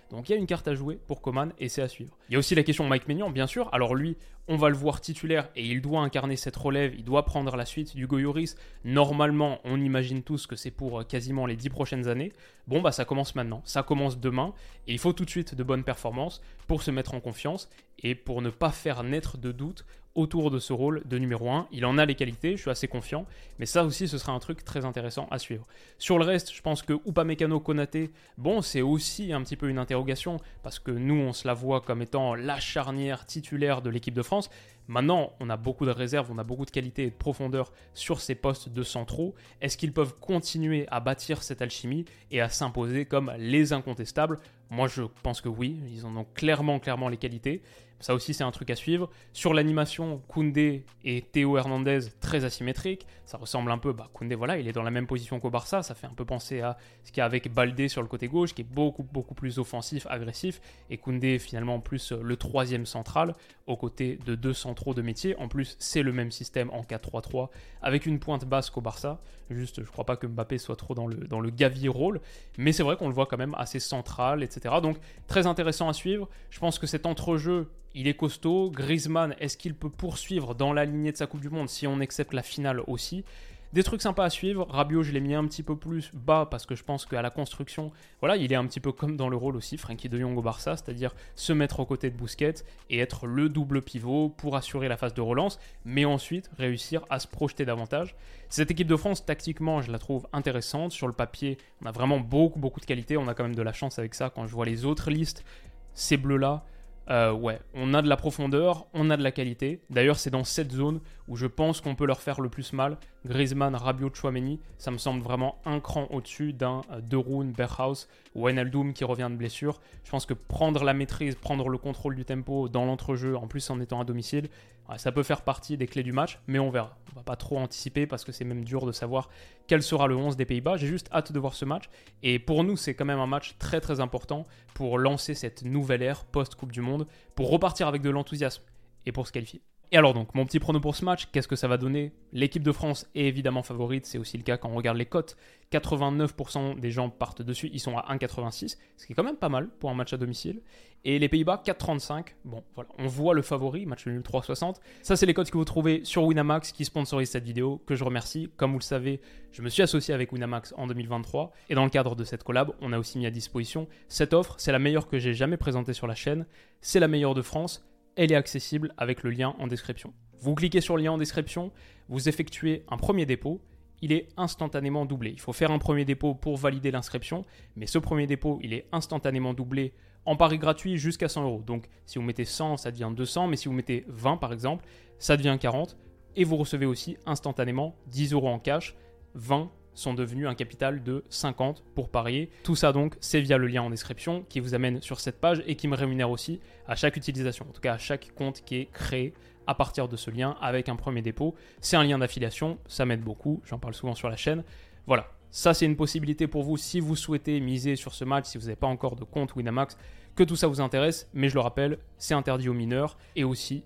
Donc 0.10 0.30
il 0.30 0.32
y 0.32 0.36
a 0.36 0.38
une 0.38 0.48
carte 0.48 0.68
à 0.68 0.76
jouer 0.76 1.00
pour 1.08 1.22
Coman 1.22 1.54
et 1.60 1.70
c'est 1.70 1.82
à 1.82 1.88
suivre. 1.88 2.18
Il 2.30 2.34
y 2.34 2.36
a 2.36 2.40
aussi 2.40 2.56
la 2.56 2.64
question 2.64 2.88
Mike 2.88 3.08
Maignan, 3.08 3.30
bien 3.30 3.48
sûr. 3.48 3.70
Alors 3.74 3.96
lui, 3.96 4.18
on 4.48 4.56
va 4.56 4.70
le 4.70 4.76
voir 4.76 5.00
titulaire 5.00 5.50
et 5.56 5.66
il 5.66 5.82
doit 5.82 6.02
incarner 6.02 6.36
cette 6.36 6.56
relève, 6.56 6.96
il 6.96 7.04
doit 7.04 7.24
prendre 7.24 7.56
la 7.56 7.66
suite 7.66 7.96
du 7.96 8.08
Goyoris. 8.08 8.56
Normalement, 8.84 9.60
on 9.64 9.80
imagine 9.80 10.24
tous 10.24 10.48
que 10.48 10.56
c'est 10.56 10.72
pour 10.72 11.06
quasiment 11.06 11.46
les 11.46 11.56
10 11.56 11.70
prochaines 11.70 12.08
années. 12.08 12.34
Bon, 12.68 12.82
bah 12.82 12.92
ça 12.92 13.06
commence 13.06 13.36
maintenant, 13.36 13.62
ça 13.66 13.84
commence 13.84 14.20
demain 14.20 14.54
et 14.88 14.94
il 14.94 15.00
faut 15.00 15.14
tout 15.14 15.26
de 15.26 15.30
suite 15.30 15.54
de 15.56 15.64
bonnes 15.64 15.84
performances 15.84 16.42
pour 16.68 16.82
se 16.82 16.92
mettre 16.92 17.14
en 17.14 17.20
confiance 17.20 17.70
et 18.02 18.16
pour 18.16 18.42
ne 18.42 18.50
pas 18.50 18.72
faire 18.72 19.04
naître 19.04 19.38
de 19.38 19.52
doutes 19.52 19.86
autour 20.20 20.52
de 20.52 20.60
ce 20.60 20.74
rôle 20.74 21.02
de 21.06 21.18
numéro 21.18 21.50
1. 21.50 21.68
Il 21.72 21.86
en 21.86 21.98
a 21.98 22.06
les 22.06 22.16
qualités, 22.16 22.58
je 22.58 22.62
suis 22.62 22.70
assez 22.70 22.88
confiant, 22.88 23.26
mais 23.58 23.66
ça 23.66 23.86
aussi 23.86 24.08
ce 24.08 24.18
sera 24.18 24.34
un 24.34 24.40
truc 24.40 24.66
très 24.66 24.84
intéressant 24.84 25.28
à 25.32 25.40
suivre. 25.40 25.66
Sur 25.98 26.20
le 26.20 26.26
reste, 26.26 26.54
je 26.54 26.62
pense 26.62 26.82
que 26.82 26.94
Upamecano 27.08 27.60
Konaté, 27.60 28.12
bon, 28.38 28.62
c'est 28.62 28.82
aussi 28.82 29.32
un 29.32 29.42
petit 29.42 29.56
peu 29.56 29.70
une 29.70 29.80
interrogation 29.80 30.38
parce 30.62 30.78
que 30.78 30.92
nous 30.92 31.16
on 31.16 31.32
se 31.32 31.48
la 31.48 31.54
voit 31.54 31.80
comme 31.80 32.02
étant 32.02 32.36
la 32.36 32.60
charnière 32.60 33.26
titulaire 33.26 33.82
de 33.82 33.90
l'équipe 33.90 34.14
de 34.14 34.22
France. 34.22 34.50
Maintenant, 34.90 35.34
on 35.40 35.52
a 35.52 35.56
beaucoup 35.56 35.86
de 35.86 35.92
réserves, 35.92 36.32
on 36.32 36.40
a 36.40 36.44
beaucoup 36.44 36.66
de 36.66 36.72
qualité 36.72 37.04
et 37.04 37.10
de 37.12 37.16
profondeur 37.16 37.72
sur 37.94 38.20
ces 38.20 38.34
postes 38.34 38.70
de 38.70 38.82
centraux. 38.82 39.36
Est-ce 39.62 39.78
qu'ils 39.78 39.94
peuvent 39.94 40.16
continuer 40.20 40.88
à 40.90 41.00
bâtir 41.00 41.44
cette 41.44 41.62
alchimie 41.62 42.06
et 42.32 42.42
à 42.42 42.50
s'imposer 42.50 43.06
comme 43.06 43.32
les 43.38 43.72
incontestables? 43.72 44.40
Moi, 44.72 44.88
je 44.88 45.04
pense 45.22 45.42
que 45.42 45.50
oui, 45.50 45.80
ils 45.92 46.08
en 46.08 46.18
ont 46.18 46.26
clairement, 46.34 46.80
clairement 46.80 47.08
les 47.08 47.18
qualités. 47.18 47.62
Ça 48.00 48.14
aussi, 48.14 48.34
c'est 48.34 48.44
un 48.44 48.52
truc 48.52 48.70
à 48.70 48.76
suivre. 48.76 49.10
Sur 49.34 49.54
l'animation, 49.54 50.22
Koundé 50.28 50.86
et 51.04 51.22
Théo 51.22 51.58
Hernandez, 51.58 52.00
très 52.22 52.46
asymétriques. 52.46 53.06
Ça 53.26 53.38
ressemble 53.38 53.72
un 53.72 53.78
peu, 53.78 53.92
bah, 53.94 54.10
Koundé, 54.14 54.36
voilà, 54.36 54.58
il 54.58 54.68
est 54.68 54.72
dans 54.72 54.84
la 54.84 54.92
même 54.92 55.06
position 55.06 55.40
qu'au 55.40 55.50
Barça. 55.50 55.84
Ça 55.84 55.96
fait 55.96 56.08
un 56.08 56.14
peu 56.14 56.26
penser 56.26 56.62
à 56.62 56.78
ce 57.04 57.12
qu'il 57.12 57.20
y 57.20 57.22
a 57.22 57.26
avec 57.26 57.54
Baldé 57.54 57.90
sur 57.90 58.02
le 58.02 58.08
côté 58.08 58.28
gauche, 58.28 58.54
qui 58.54 58.62
est 58.62 58.70
beaucoup, 58.70 59.04
beaucoup 59.04 59.36
plus 59.36 59.60
offensif, 59.60 60.08
agressif. 60.10 60.62
Et 60.90 60.98
Koundé, 60.98 61.40
finalement, 61.40 61.80
plus 61.80 62.14
le 62.14 62.38
troisième 62.38 62.86
central, 62.86 63.36
aux 63.68 63.78
côtés 63.78 64.18
de 64.26 64.36
deux 64.36 64.54
centraux 64.54 64.94
de 64.94 65.02
métier. 65.02 65.36
En 65.38 65.48
plus, 65.48 65.76
c'est 65.80 66.02
le 66.02 66.14
même 66.14 66.32
système 66.32 66.70
en 66.72 66.82
4-3-3, 66.82 67.50
avec 67.82 68.06
une 68.06 68.20
pointe 68.20 68.46
basse 68.46 68.70
qu'au 68.70 68.82
Barça. 68.82 69.20
Juste, 69.50 69.84
je 69.84 69.90
crois 69.90 70.06
pas 70.06 70.16
que 70.16 70.28
Mbappé 70.28 70.58
soit 70.58 70.76
trop 70.76 70.94
dans 70.94 71.08
le, 71.08 71.16
dans 71.16 71.40
le 71.40 71.50
Gavi 71.50 71.88
rôle. 71.88 72.22
Mais 72.58 72.72
c'est 72.72 72.84
vrai 72.84 72.96
qu'on 72.96 73.08
le 73.08 73.14
voit 73.14 73.26
quand 73.26 73.38
même 73.38 73.56
assez 73.58 73.80
central, 73.80 74.42
etc. 74.44 74.76
Donc, 74.82 74.98
très 75.28 75.48
intéressant 75.48 75.90
à 75.90 75.94
suivre. 75.94 76.30
Je 76.50 76.60
pense 76.60 76.80
que 76.80 76.88
cet 76.88 77.06
entrejeu 77.06 77.70
il 77.96 78.08
est 78.08 78.14
costaud. 78.14 78.72
Griezmann, 78.72 79.36
est-ce 79.40 79.58
qu'il 79.58 79.74
peut 79.74 79.90
poursuivre 79.90 80.56
dans 80.56 80.74
la 80.74 80.86
lignée 80.86 81.12
de 81.12 81.18
sa 81.18 81.28
Coupe 81.28 81.42
du 81.42 81.50
Monde 81.50 81.70
si 81.70 81.88
on 81.88 82.00
accepte 82.00 82.34
la 82.34 82.44
finale 82.44 82.82
aussi? 82.88 83.24
Des 83.72 83.84
trucs 83.84 84.02
sympas 84.02 84.26
à 84.26 84.30
suivre. 84.32 84.66
Rabiot, 84.68 85.04
je 85.04 85.12
l'ai 85.12 85.20
mis 85.20 85.36
un 85.36 85.46
petit 85.46 85.62
peu 85.62 85.76
plus 85.76 86.10
bas 86.12 86.48
parce 86.50 86.66
que 86.66 86.74
je 86.74 86.84
pense 86.84 87.06
qu'à 87.06 87.22
la 87.22 87.30
construction, 87.30 87.92
voilà, 88.20 88.36
il 88.36 88.52
est 88.52 88.56
un 88.56 88.66
petit 88.66 88.80
peu 88.80 88.92
comme 88.92 89.16
dans 89.16 89.30
le 89.30 89.38
rôle 89.38 89.56
aussi, 89.56 89.78
Frankie 89.78 90.10
de 90.10 90.20
Jong 90.20 90.36
au 90.36 90.42
Barça, 90.42 90.76
c'est-à-dire 90.76 91.14
se 91.36 91.54
mettre 91.54 91.80
aux 91.80 91.86
côtés 91.86 92.10
de 92.10 92.18
Bousquet 92.18 92.56
et 92.90 92.98
être 92.98 93.28
le 93.28 93.48
double 93.48 93.84
pivot 93.84 94.30
pour 94.30 94.56
assurer 94.56 94.88
la 94.88 94.98
phase 94.98 95.14
de 95.14 95.22
relance, 95.22 95.60
mais 95.86 96.04
ensuite 96.04 96.50
réussir 96.58 97.06
à 97.12 97.20
se 97.20 97.28
projeter 97.28 97.64
davantage. 97.64 98.16
Cette 98.50 98.72
équipe 98.72 98.88
de 98.88 98.96
France, 98.96 99.24
tactiquement, 99.24 99.84
je 99.84 99.92
la 99.92 100.00
trouve 100.00 100.28
intéressante. 100.34 100.92
Sur 100.92 101.06
le 101.06 101.14
papier, 101.14 101.60
on 101.84 101.86
a 101.86 101.92
vraiment 101.92 102.20
beaucoup, 102.20 102.58
beaucoup 102.58 102.80
de 102.80 102.86
qualité. 102.86 103.18
On 103.18 103.28
a 103.28 103.36
quand 103.36 103.44
même 103.44 103.54
de 103.54 103.62
la 103.62 103.74
chance 103.74 104.00
avec 104.00 104.16
ça 104.16 104.32
quand 104.32 104.48
je 104.48 104.56
vois 104.56 104.66
les 104.66 104.86
autres 104.86 105.12
listes. 105.12 105.46
Ces 105.94 106.18
bleus-là, 106.18 106.66
euh, 107.10 107.32
ouais, 107.32 107.60
on 107.74 107.94
a 107.94 108.02
de 108.02 108.08
la 108.08 108.18
profondeur, 108.18 108.86
on 108.94 109.10
a 109.10 109.18
de 109.18 109.24
la 109.24 109.32
qualité. 109.32 109.82
D'ailleurs, 109.90 110.18
c'est 110.18 110.30
dans 110.30 110.44
cette 110.44 110.72
zone 110.72 111.00
où 111.28 111.36
je 111.36 111.48
pense 111.48 111.82
qu'on 111.82 111.96
peut 111.96 112.06
leur 112.06 112.22
faire 112.22 112.40
le 112.40 112.50
plus 112.50 112.72
mal. 112.74 112.98
Griezmann, 113.26 113.76
Rabiot, 113.76 114.12
Chouameni, 114.14 114.60
ça 114.78 114.92
me 114.92 114.98
semble 114.98 115.22
vraiment 115.22 115.60
un 115.66 115.80
cran 115.80 116.08
au-dessus 116.10 116.54
d'un 116.54 116.82
euh, 116.92 117.02
Deroun, 117.02 117.52
Berghaus 117.52 118.08
ou 118.36 118.48
Enaldoum 118.48 118.94
qui 118.94 119.04
revient 119.04 119.28
de 119.30 119.36
blessure. 119.36 119.82
Je 120.04 120.12
pense 120.12 120.26
que 120.26 120.34
prendre 120.34 120.84
la 120.84 120.94
maîtrise, 120.94 121.36
prendre 121.36 121.68
le 121.70 121.78
contrôle 121.78 122.16
du 122.16 122.26
tempo 122.26 122.70
dans 122.70 122.86
l'entrejeu, 122.86 123.36
en 123.36 123.48
plus 123.48 123.70
en 123.70 123.80
étant 123.80 124.00
à 124.00 124.06
domicile, 124.06 124.50
ça 124.98 125.12
peut 125.12 125.24
faire 125.24 125.44
partie 125.44 125.78
des 125.78 125.86
clés 125.86 126.04
du 126.04 126.12
match, 126.12 126.40
mais 126.48 126.58
on 126.58 126.72
verra. 126.72 126.98
On 127.12 127.16
va 127.18 127.24
pas 127.24 127.36
trop 127.36 127.58
anticiper 127.60 128.08
parce 128.08 128.24
que 128.24 128.32
c'est 128.32 128.46
même 128.46 128.66
dur 128.66 128.86
de 128.86 128.92
savoir 128.92 129.30
quel 129.68 129.84
sera 129.84 130.08
le 130.08 130.16
11 130.16 130.36
des 130.36 130.46
Pays-Bas. 130.46 130.78
J'ai 130.78 130.88
juste 130.88 131.10
hâte 131.14 131.32
de 131.32 131.40
voir 131.40 131.54
ce 131.54 131.66
match. 131.66 131.90
Et 132.24 132.40
pour 132.40 132.64
nous, 132.64 132.76
c'est 132.76 132.96
quand 132.96 133.06
même 133.06 133.20
un 133.20 133.28
match 133.28 133.56
très 133.60 133.82
très 133.82 134.00
important 134.00 134.48
pour 134.74 134.98
lancer 134.98 135.36
cette 135.36 135.64
nouvelle 135.64 136.02
ère 136.02 136.26
post-Coupe 136.26 136.72
du 136.72 136.82
Monde, 136.82 137.06
pour 137.36 137.52
repartir 137.52 137.88
avec 137.88 138.02
de 138.02 138.10
l'enthousiasme 138.10 138.64
et 139.06 139.12
pour 139.12 139.28
se 139.28 139.32
qualifier. 139.32 139.62
Et 139.92 139.98
alors 139.98 140.14
donc, 140.14 140.36
mon 140.36 140.46
petit 140.46 140.60
prono 140.60 140.80
pour 140.80 140.96
ce 140.96 141.04
match, 141.04 141.30
qu'est-ce 141.32 141.48
que 141.48 141.56
ça 141.56 141.68
va 141.68 141.78
donner? 141.78 142.12
L'équipe 142.32 142.62
de 142.62 142.72
France 142.72 143.10
est 143.16 143.26
évidemment 143.26 143.64
favorite, 143.64 144.06
c'est 144.06 144.20
aussi 144.20 144.38
le 144.38 144.44
cas 144.44 144.58
quand 144.58 144.70
on 144.70 144.76
regarde 144.76 144.98
les 144.98 145.08
cotes. 145.08 145.36
89% 145.72 146.80
des 146.80 146.92
gens 146.92 147.10
partent 147.10 147.42
dessus, 147.42 147.72
ils 147.74 147.80
sont 147.80 147.98
à 147.98 148.14
1,86, 148.14 148.78
ce 148.98 149.06
qui 149.06 149.14
est 149.14 149.16
quand 149.16 149.24
même 149.24 149.36
pas 149.36 149.50
mal 149.50 149.68
pour 149.80 149.90
un 149.90 149.96
match 149.96 150.14
à 150.14 150.18
domicile. 150.18 150.62
Et 151.06 151.18
les 151.18 151.30
Pays-Bas, 151.30 151.64
4,35. 151.66 152.36
Bon, 152.46 152.64
voilà, 152.76 152.90
on 153.00 153.08
voit 153.08 153.34
le 153.34 153.42
favori, 153.42 153.86
match 153.88 154.06
nul 154.06 154.22
3,60. 154.22 154.76
Ça, 155.02 155.16
c'est 155.16 155.26
les 155.26 155.34
cotes 155.34 155.50
que 155.50 155.58
vous 155.58 155.66
trouvez 155.66 156.02
sur 156.04 156.24
Winamax 156.24 156.72
qui 156.72 156.86
sponsorise 156.86 157.30
cette 157.30 157.46
vidéo, 157.46 157.82
que 157.88 157.96
je 157.96 158.04
remercie. 158.04 158.50
Comme 158.58 158.74
vous 158.74 158.80
le 158.80 158.84
savez, 158.84 159.22
je 159.52 159.62
me 159.62 159.70
suis 159.70 159.82
associé 159.82 160.14
avec 160.14 160.32
Winamax 160.34 160.74
en 160.78 160.88
2023. 160.88 161.52
Et 161.70 161.76
dans 161.76 161.86
le 161.86 161.90
cadre 161.90 162.16
de 162.16 162.24
cette 162.26 162.44
collab, 162.44 162.74
on 162.82 162.94
a 162.94 163.00
aussi 163.00 163.18
mis 163.18 163.26
à 163.26 163.32
disposition 163.32 163.88
cette 164.08 164.34
offre. 164.34 164.56
C'est 164.60 164.74
la 164.74 164.80
meilleure 164.80 165.08
que 165.08 165.20
j'ai 165.20 165.34
jamais 165.34 165.58
présentée 165.58 165.94
sur 165.94 166.06
la 166.06 166.16
chaîne. 166.16 166.46
C'est 166.82 167.00
la 167.00 167.08
meilleure 167.08 167.34
de 167.34 167.42
France 167.42 167.89
elle 168.20 168.34
est 168.34 168.36
accessible 168.36 168.94
avec 168.98 169.24
le 169.24 169.30
lien 169.30 169.56
en 169.60 169.68
description. 169.68 170.14
Vous 170.40 170.54
cliquez 170.54 170.82
sur 170.82 170.98
le 170.98 171.04
lien 171.04 171.14
en 171.14 171.18
description, 171.18 171.72
vous 172.10 172.28
effectuez 172.28 172.84
un 172.90 172.98
premier 172.98 173.26
dépôt, 173.26 173.62
il 174.02 174.12
est 174.12 174.28
instantanément 174.36 175.06
doublé. 175.06 175.32
Il 175.32 175.40
faut 175.40 175.54
faire 175.54 175.72
un 175.72 175.80
premier 175.80 176.04
dépôt 176.04 176.36
pour 176.36 176.58
valider 176.58 176.92
l'inscription, 176.92 177.46
mais 177.78 177.86
ce 177.86 177.98
premier 177.98 178.28
dépôt, 178.28 178.60
il 178.62 178.74
est 178.74 178.88
instantanément 178.92 179.54
doublé 179.54 179.94
en 180.26 180.36
pari 180.36 180.58
gratuit 180.58 180.98
jusqu'à 180.98 181.30
100 181.30 181.44
euros. 181.46 181.64
Donc 181.66 181.88
si 182.06 182.20
vous 182.20 182.26
mettez 182.26 182.44
100, 182.44 182.76
ça 182.76 182.92
devient 182.92 183.10
200, 183.16 183.48
mais 183.48 183.56
si 183.56 183.70
vous 183.70 183.74
mettez 183.74 184.04
20 184.10 184.36
par 184.36 184.52
exemple, 184.52 184.84
ça 185.18 185.38
devient 185.38 185.58
40, 185.58 185.96
et 186.36 186.44
vous 186.44 186.58
recevez 186.58 186.86
aussi 186.86 187.16
instantanément 187.26 187.96
10 188.08 188.34
euros 188.34 188.50
en 188.50 188.60
cash, 188.60 188.98
20 189.36 189.72
sont 189.94 190.14
devenus 190.14 190.48
un 190.48 190.56
capital 190.56 191.04
de 191.04 191.24
50 191.30 191.84
pour 191.96 192.10
parier. 192.10 192.50
Tout 192.64 192.76
ça 192.76 192.92
donc, 192.92 193.16
c'est 193.20 193.42
via 193.42 193.58
le 193.58 193.68
lien 193.68 193.84
en 193.84 193.90
description 193.90 194.46
qui 194.50 194.60
vous 194.60 194.74
amène 194.74 195.02
sur 195.02 195.20
cette 195.20 195.40
page 195.40 195.64
et 195.68 195.76
qui 195.76 195.88
me 195.88 195.96
rémunère 195.96 196.30
aussi 196.30 196.60
à 196.88 196.96
chaque 196.96 197.18
utilisation, 197.18 197.66
en 197.70 197.72
tout 197.72 197.82
cas 197.82 197.94
à 197.94 197.98
chaque 197.98 198.34
compte 198.36 198.62
qui 198.62 198.76
est 198.76 198.86
créé 198.92 199.34
à 199.68 199.76
partir 199.76 200.08
de 200.08 200.16
ce 200.16 200.32
lien 200.32 200.58
avec 200.62 200.90
un 200.90 200.96
premier 200.96 201.22
dépôt. 201.22 201.56
C'est 201.82 201.96
un 201.96 202.04
lien 202.04 202.18
d'affiliation, 202.18 202.80
ça 202.88 203.06
m'aide 203.06 203.22
beaucoup, 203.22 203.62
j'en 203.66 203.78
parle 203.78 203.94
souvent 203.94 204.16
sur 204.16 204.30
la 204.30 204.36
chaîne. 204.36 204.64
Voilà, 205.06 205.28
ça 205.52 205.74
c'est 205.74 205.86
une 205.86 205.96
possibilité 205.96 206.48
pour 206.48 206.64
vous 206.64 206.78
si 206.78 207.00
vous 207.00 207.16
souhaitez 207.16 207.60
miser 207.60 207.96
sur 207.96 208.14
ce 208.14 208.26
match, 208.26 208.46
si 208.46 208.58
vous 208.58 208.66
n'avez 208.66 208.76
pas 208.76 208.88
encore 208.88 209.16
de 209.16 209.24
compte 209.24 209.56
Winamax, 209.56 209.98
que 210.36 210.44
tout 210.44 210.56
ça 210.56 210.68
vous 210.68 210.82
intéresse, 210.82 211.30
mais 211.34 211.50
je 211.50 211.56
le 211.56 211.60
rappelle, 211.60 212.00
c'est 212.18 212.34
interdit 212.34 212.70
aux 212.70 212.74
mineurs 212.74 213.18
et 213.36 213.44
aussi 213.44 213.84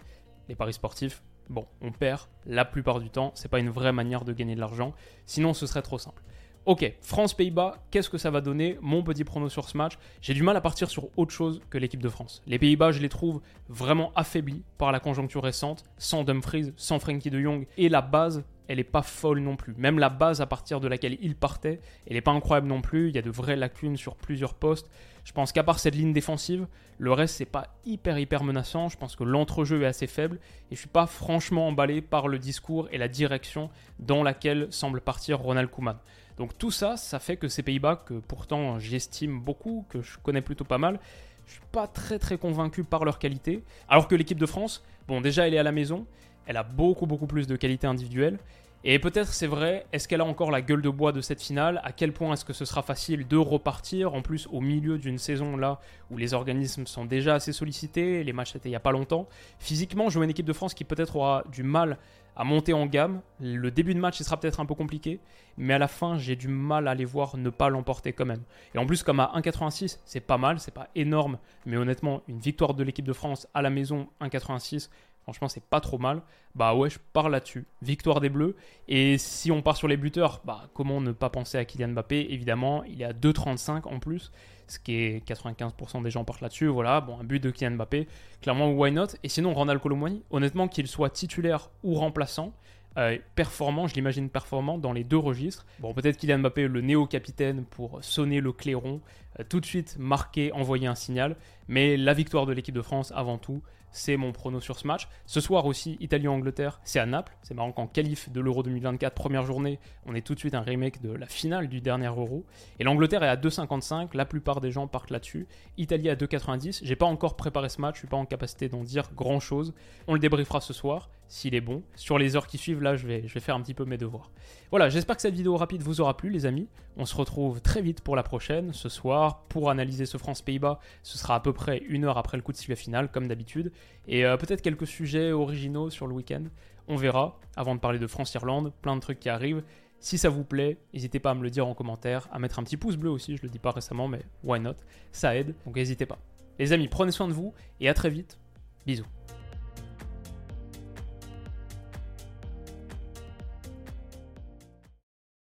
les 0.48 0.56
paris 0.56 0.74
sportifs 0.74 1.24
Bon, 1.50 1.66
on 1.82 1.92
perd 1.92 2.22
la 2.46 2.66
plupart 2.66 3.00
du 3.00 3.10
temps, 3.10 3.32
c'est 3.36 3.50
pas 3.50 3.60
une 3.60 3.70
vraie 3.70 3.92
manière 3.92 4.26
de 4.26 4.34
gagner 4.34 4.56
de 4.56 4.60
l'argent, 4.60 4.94
sinon 5.26 5.54
ce 5.54 5.68
serait 5.68 5.82
trop 5.82 5.98
simple. 5.98 6.24
Ok, 6.66 6.94
France-Pays-Bas, 7.02 7.76
qu'est-ce 7.92 8.10
que 8.10 8.18
ça 8.18 8.32
va 8.32 8.40
donner 8.40 8.78
Mon 8.82 9.04
petit 9.04 9.26
prono 9.26 9.50
sur 9.50 9.68
ce 9.68 9.76
match, 9.76 9.98
j'ai 10.22 10.34
du 10.34 10.44
mal 10.44 10.56
à 10.56 10.62
partir 10.62 10.90
sur 10.90 11.10
autre 11.18 11.32
chose 11.32 11.62
que 11.70 11.78
l'équipe 11.78 12.02
de 12.02 12.08
France. 12.08 12.42
Les 12.48 12.58
Pays-Bas, 12.58 12.94
je 12.94 13.02
les 13.02 13.10
trouve 13.10 13.42
vraiment 13.68 14.14
affaiblis 14.16 14.64
par 14.78 14.94
la 14.94 15.02
conjoncture 15.02 15.44
récente, 15.44 15.84
sans 15.98 16.24
Dumfries, 16.24 16.72
sans 16.78 17.00
Frankie 17.00 17.30
de 17.30 17.42
Jong, 17.42 17.68
et 17.76 17.90
la 17.90 18.02
base, 18.02 18.46
elle 18.68 18.78
n'est 18.78 18.84
pas 18.84 19.02
folle 19.02 19.40
non 19.40 19.56
plus. 19.56 19.74
Même 19.78 20.00
la 20.00 20.10
base 20.10 20.42
à 20.42 20.46
partir 20.46 20.80
de 20.80 20.88
laquelle 20.88 21.18
il 21.22 21.36
partait, 21.36 21.82
elle 22.08 22.14
n'est 22.14 22.22
pas 22.22 22.32
incroyable 22.32 22.68
non 22.68 22.82
plus, 22.82 23.10
il 23.10 23.16
y 23.16 23.20
a 23.20 23.22
de 23.22 23.30
vraies 23.30 23.56
lacunes 23.56 23.98
sur 23.98 24.16
plusieurs 24.16 24.54
postes. 24.54 24.90
Je 25.24 25.32
pense 25.32 25.52
qu'à 25.52 25.64
part 25.64 25.80
cette 25.80 25.96
ligne 25.96 26.14
défensive, 26.14 26.68
le 26.98 27.12
reste 27.12 27.36
c'est 27.36 27.46
pas 27.46 27.76
hyper 27.86 28.20
hyper 28.20 28.44
menaçant, 28.44 28.90
je 28.90 28.98
pense 28.98 29.16
que 29.16 29.24
l'entrejeu 29.24 29.84
est 29.84 29.88
assez 29.88 30.08
faible, 30.08 30.40
et 30.70 30.76
je 30.76 30.80
suis 30.80 30.90
pas 30.90 31.06
franchement 31.06 31.68
emballé 31.68 32.02
par 32.02 32.28
le 32.28 32.40
discours 32.40 32.88
et 32.92 32.98
la 32.98 33.08
direction 33.08 33.70
dans 34.00 34.24
laquelle 34.24 34.68
semble 34.70 35.02
partir 35.02 35.40
Ronald 35.40 35.70
Koeman. 35.70 35.98
Donc 36.38 36.58
tout 36.58 36.72
ça, 36.72 36.98
ça 36.98 37.20
fait 37.20 37.38
que 37.38 37.48
ces 37.48 37.64
Pays-Bas, 37.64 38.04
que 38.06 38.16
pourtant 38.16 38.80
j'estime 38.80 39.40
beaucoup, 39.40 39.86
que 39.90 40.02
je 40.02 40.18
connais 40.18 40.42
plutôt 40.42 40.66
pas 40.66 40.78
mal, 40.78 41.00
je 41.46 41.54
suis 41.54 41.62
pas 41.72 41.88
très 41.88 42.20
très 42.20 42.38
convaincu 42.38 42.84
par 42.84 43.06
leur 43.06 43.20
qualité. 43.20 43.64
Alors 43.88 44.08
que 44.08 44.16
l'équipe 44.16 44.40
de 44.40 44.46
France, 44.46 44.84
bon 45.08 45.22
déjà 45.22 45.48
elle 45.48 45.54
est 45.54 45.60
à 45.60 45.64
la 45.64 45.72
maison, 45.72 46.06
elle 46.46 46.58
a 46.58 46.64
beaucoup 46.64 47.06
beaucoup 47.06 47.28
plus 47.28 47.48
de 47.48 47.56
qualité 47.56 47.88
individuelle. 47.88 48.40
Et 48.86 49.00
peut-être 49.00 49.30
c'est 49.30 49.48
vrai, 49.48 49.86
est-ce 49.94 50.10
qu'elle 50.10 50.20
a 50.20 50.26
encore 50.26 50.52
la 50.52 50.62
gueule 50.62 50.82
de 50.82 50.90
bois 50.90 51.14
de 51.14 51.22
cette 51.22 51.42
finale? 51.42 51.80
À 51.86 51.94
quel 51.94 52.12
point 52.12 52.34
est-ce 52.34 52.44
que 52.44 52.52
ce 52.52 52.66
sera 52.66 52.82
facile 52.82 53.26
de 53.26 53.38
repartir? 53.38 54.14
En 54.14 54.22
plus, 54.22 54.48
au 54.52 54.60
milieu 54.60 54.98
d'une 54.98 55.18
saison 55.18 55.56
là 55.56 55.80
où 56.12 56.18
les 56.18 56.34
organismes 56.34 56.86
sont 56.86 57.06
déjà 57.06 57.36
assez 57.36 57.54
sollicités, 57.54 58.26
les 58.26 58.34
matchs 58.34 58.58
étaient 58.58 58.68
il 58.68 58.74
n'y 58.74 58.76
a 58.76 58.82
pas 58.82 58.92
longtemps. 58.92 59.30
Physiquement, 59.58 60.10
jouer 60.10 60.26
une 60.26 60.32
équipe 60.32 60.46
de 60.46 60.52
France 60.52 60.74
qui 60.74 60.84
peut-être 60.84 61.16
aura 61.16 61.46
du 61.50 61.64
mal 61.64 61.98
à 62.36 62.44
monter 62.44 62.74
en 62.74 62.86
gamme. 62.86 63.22
Le 63.40 63.72
début 63.72 63.94
de 63.94 64.00
match, 64.00 64.20
il 64.20 64.24
sera 64.24 64.38
peut-être 64.38 64.60
un 64.60 64.66
peu 64.66 64.76
compliqué, 64.76 65.20
mais 65.58 65.74
à 65.74 65.78
la 65.78 65.88
fin, 65.88 66.18
j'ai 66.18 66.36
du 66.36 66.48
mal 66.48 66.88
à 66.88 66.96
les 66.96 67.06
voir 67.06 67.38
ne 67.38 67.50
pas 67.50 67.70
l'emporter 67.70 68.12
quand 68.12 68.26
même. 68.26 68.44
Et 68.76 68.78
en 68.78 68.86
plus, 68.86 69.04
comme 69.04 69.20
à 69.20 69.32
1,86, 69.36 70.00
c'est 70.04 70.20
pas 70.20 70.38
mal, 70.38 70.60
c'est 70.60 70.74
pas 70.74 70.90
énorme, 70.96 71.38
mais 71.66 71.78
honnêtement, 71.78 72.22
une 72.28 72.40
victoire 72.40 72.74
de 72.74 72.84
l'équipe 72.84 73.06
de 73.06 73.14
France 73.14 73.48
à 73.54 73.62
la 73.62 73.70
maison, 73.70 74.08
1,86, 74.20 74.90
Franchement, 75.24 75.48
c'est 75.48 75.64
pas 75.64 75.80
trop 75.80 75.98
mal. 75.98 76.22
Bah 76.56 76.76
ouais, 76.76 76.90
je 76.90 77.00
pars 77.14 77.30
là-dessus. 77.30 77.66
Victoire 77.82 78.20
des 78.20 78.30
Bleus. 78.30 78.56
Et 78.88 79.18
si 79.18 79.52
on 79.52 79.62
part 79.62 79.78
sur 79.78 79.88
les 79.88 79.98
buteurs, 79.98 80.42
bah 80.46 80.68
comment 80.74 81.02
ne 81.02 81.12
pas 81.12 81.30
penser 81.30 81.58
à 81.58 81.66
Kylian 81.66 81.90
Mbappé? 81.90 82.28
Évidemment, 82.30 82.84
il 82.84 83.02
est 83.02 83.06
à 83.06 83.14
2,35 83.14 83.88
en 83.88 84.00
plus, 84.00 84.32
ce 84.68 84.80
qui 84.80 84.96
est 84.96 85.28
95% 85.28 86.04
des 86.04 86.12
gens 86.12 86.26
partent 86.26 86.42
là-dessus. 86.42 86.68
Voilà, 86.68 87.00
bon, 87.00 87.18
un 87.20 87.24
but 87.24 87.42
de 87.42 87.50
Kylian 87.52 87.72
Mbappé. 87.72 88.08
Clairement, 88.42 88.72
why 88.72 88.92
not? 88.92 89.08
Et 89.24 89.30
sinon, 89.30 89.54
Ronald 89.54 89.82
Colomwani, 89.82 90.24
honnêtement, 90.30 90.68
qu'il 90.68 90.88
soit 90.88 91.10
titulaire 91.10 91.70
ou 91.84 91.96
remplaçant, 91.96 92.54
euh, 92.98 93.18
performant, 93.36 93.88
je 93.88 93.96
l'imagine 93.96 94.30
performant 94.30 94.78
dans 94.78 94.92
les 94.92 95.04
deux 95.04 95.18
registres. 95.18 95.66
Bon, 95.80 95.94
peut-être 95.94 96.18
Kylian 96.18 96.40
Mbappé, 96.40 96.68
le 96.68 96.82
néo-capitaine, 96.82 97.64
pour 97.66 98.04
sonner 98.04 98.42
le 98.42 98.52
clairon, 98.52 99.02
euh, 99.40 99.44
tout 99.48 99.60
de 99.60 99.66
suite 99.66 99.96
marquer, 99.98 100.52
envoyer 100.52 100.88
un 100.88 100.96
signal. 100.96 101.38
Mais 101.68 101.98
la 101.98 102.14
victoire 102.14 102.46
de 102.46 102.54
l'équipe 102.54 102.76
de 102.76 102.82
France, 102.82 103.12
avant 103.16 103.38
tout, 103.38 103.64
c'est 103.94 104.18
mon 104.18 104.34
prono 104.34 104.60
sur 104.60 104.78
ce 104.78 104.86
match. 104.86 105.08
Ce 105.26 105.40
soir 105.40 105.66
aussi, 105.66 105.98
Italie-Angleterre, 106.02 106.82
c'est 106.84 107.00
à 107.00 107.06
Naples. 107.06 107.38
C'est 107.44 107.54
marrant 107.54 107.72
qu'en 107.72 107.88
qualif 107.88 108.30
de 108.30 108.42
l'Euro 108.42 108.64
2024, 108.64 109.14
première 109.14 109.46
journée, 109.46 109.80
on 110.06 110.16
est 110.16 110.22
tout 110.22 110.34
de 110.34 110.40
suite 110.40 110.56
un 110.56 110.62
remake 110.62 111.02
de 111.02 111.14
la 111.14 111.28
finale 111.28 111.70
du 111.70 111.80
dernier 111.80 112.08
Euro. 112.08 112.44
Et 112.80 112.84
l'Angleterre 112.84 113.24
est 113.24 113.30
à 113.30 113.38
2,55, 113.38 114.10
la 114.14 114.26
plupart 114.26 114.60
des 114.60 114.72
gens 114.72 114.88
partent 114.88 115.12
là-dessus. 115.12 115.48
Italie 115.78 116.10
à 116.10 116.16
2,90. 116.16 116.82
J'ai 116.84 116.96
pas 116.96 117.06
encore 117.06 117.38
préparé 117.38 117.70
ce 117.70 117.80
match, 117.80 117.96
je 117.96 118.00
suis 118.00 118.08
pas 118.08 118.18
en 118.18 118.26
capacité 118.26 118.68
d'en 118.68 118.84
dire 118.84 119.12
grand 119.16 119.40
chose. 119.40 119.74
On 120.08 120.14
le 120.14 120.20
débriefera 120.20 120.60
ce 120.60 120.74
soir, 120.74 121.10
s'il 121.34 121.56
est 121.56 121.62
bon. 121.62 121.82
Sur 121.96 122.20
les 122.20 122.36
heures 122.36 122.46
qui 122.46 122.60
suivent, 122.60 122.84
là, 122.84 122.96
je 122.96 123.08
vais, 123.08 123.28
faire 123.28 123.56
un 123.56 123.62
petit 123.62 123.74
peu 123.74 123.86
mes 123.86 123.98
devoirs. 123.98 124.30
Voilà, 124.70 124.90
j'espère 124.90 125.16
que 125.16 125.22
cette 125.24 125.34
vidéo 125.34 125.58
rapide 125.58 125.82
vous 125.82 126.00
aura 126.00 126.16
plu, 126.16 126.30
les 126.30 126.46
amis. 126.46 126.68
On 126.96 127.06
se 127.06 127.16
retrouve 127.16 127.60
très 127.60 127.82
vite 127.82 128.02
pour 128.02 128.16
la 128.16 128.22
prochaine, 128.22 128.72
ce 128.72 128.88
soir, 128.88 129.42
pour 129.50 129.72
analyser 129.72 130.06
ce 130.06 130.20
France-Pays-Bas. 130.20 130.80
Ce 131.02 131.18
sera 131.18 131.34
à 131.34 131.40
peu 131.40 131.52
près 131.52 131.80
une 131.88 132.06
heure 132.06 132.20
après 132.20 132.38
le 132.38 132.44
coup 132.44 132.52
de 132.52 132.58
sifflet 132.58 132.76
final, 132.76 133.10
comme 133.10 133.28
d'habitude. 133.28 133.72
Et 134.08 134.28
euh, 134.28 134.38
peut-être 134.38 134.62
quelques 134.62 134.86
sujets 134.86 135.32
originaux 135.32 135.90
sur 135.90 136.06
le 136.06 136.14
week-end. 136.14 136.44
On 136.88 136.98
verra, 136.98 137.40
avant 137.56 137.74
de 137.74 137.80
parler 137.80 137.98
de 137.98 138.08
France-Irlande, 138.08 138.72
plein 138.84 138.96
de 138.96 139.02
trucs 139.02 139.20
qui 139.20 139.30
arrivent. 139.30 139.64
Si 140.00 140.20
ça 140.20 140.30
vous 140.30 140.44
plaît, 140.44 140.78
n'hésitez 140.94 141.20
pas 141.20 141.32
à 141.32 141.34
me 141.34 141.42
le 141.42 141.50
dire 141.50 141.66
en 141.66 141.74
commentaire, 141.74 142.28
à 142.32 142.38
mettre 142.38 142.60
un 142.60 142.64
petit 142.64 142.78
pouce 142.78 142.96
bleu 142.96 143.10
aussi, 143.10 143.38
je 143.38 143.42
le 143.42 143.50
dis 143.50 143.58
pas 143.58 143.72
récemment, 143.72 144.08
mais 144.08 144.22
why 144.44 144.60
not? 144.60 144.76
Ça 145.12 145.36
aide, 145.36 145.56
donc 145.66 145.78
n'hésitez 145.78 146.06
pas. 146.06 146.20
Les 146.60 146.74
amis, 146.74 146.88
prenez 146.88 147.12
soin 147.12 147.28
de 147.28 147.34
vous 147.34 147.56
et 147.80 147.90
à 147.90 147.96
très 147.96 148.12
vite. 148.12 148.38
Bisous. 148.86 149.08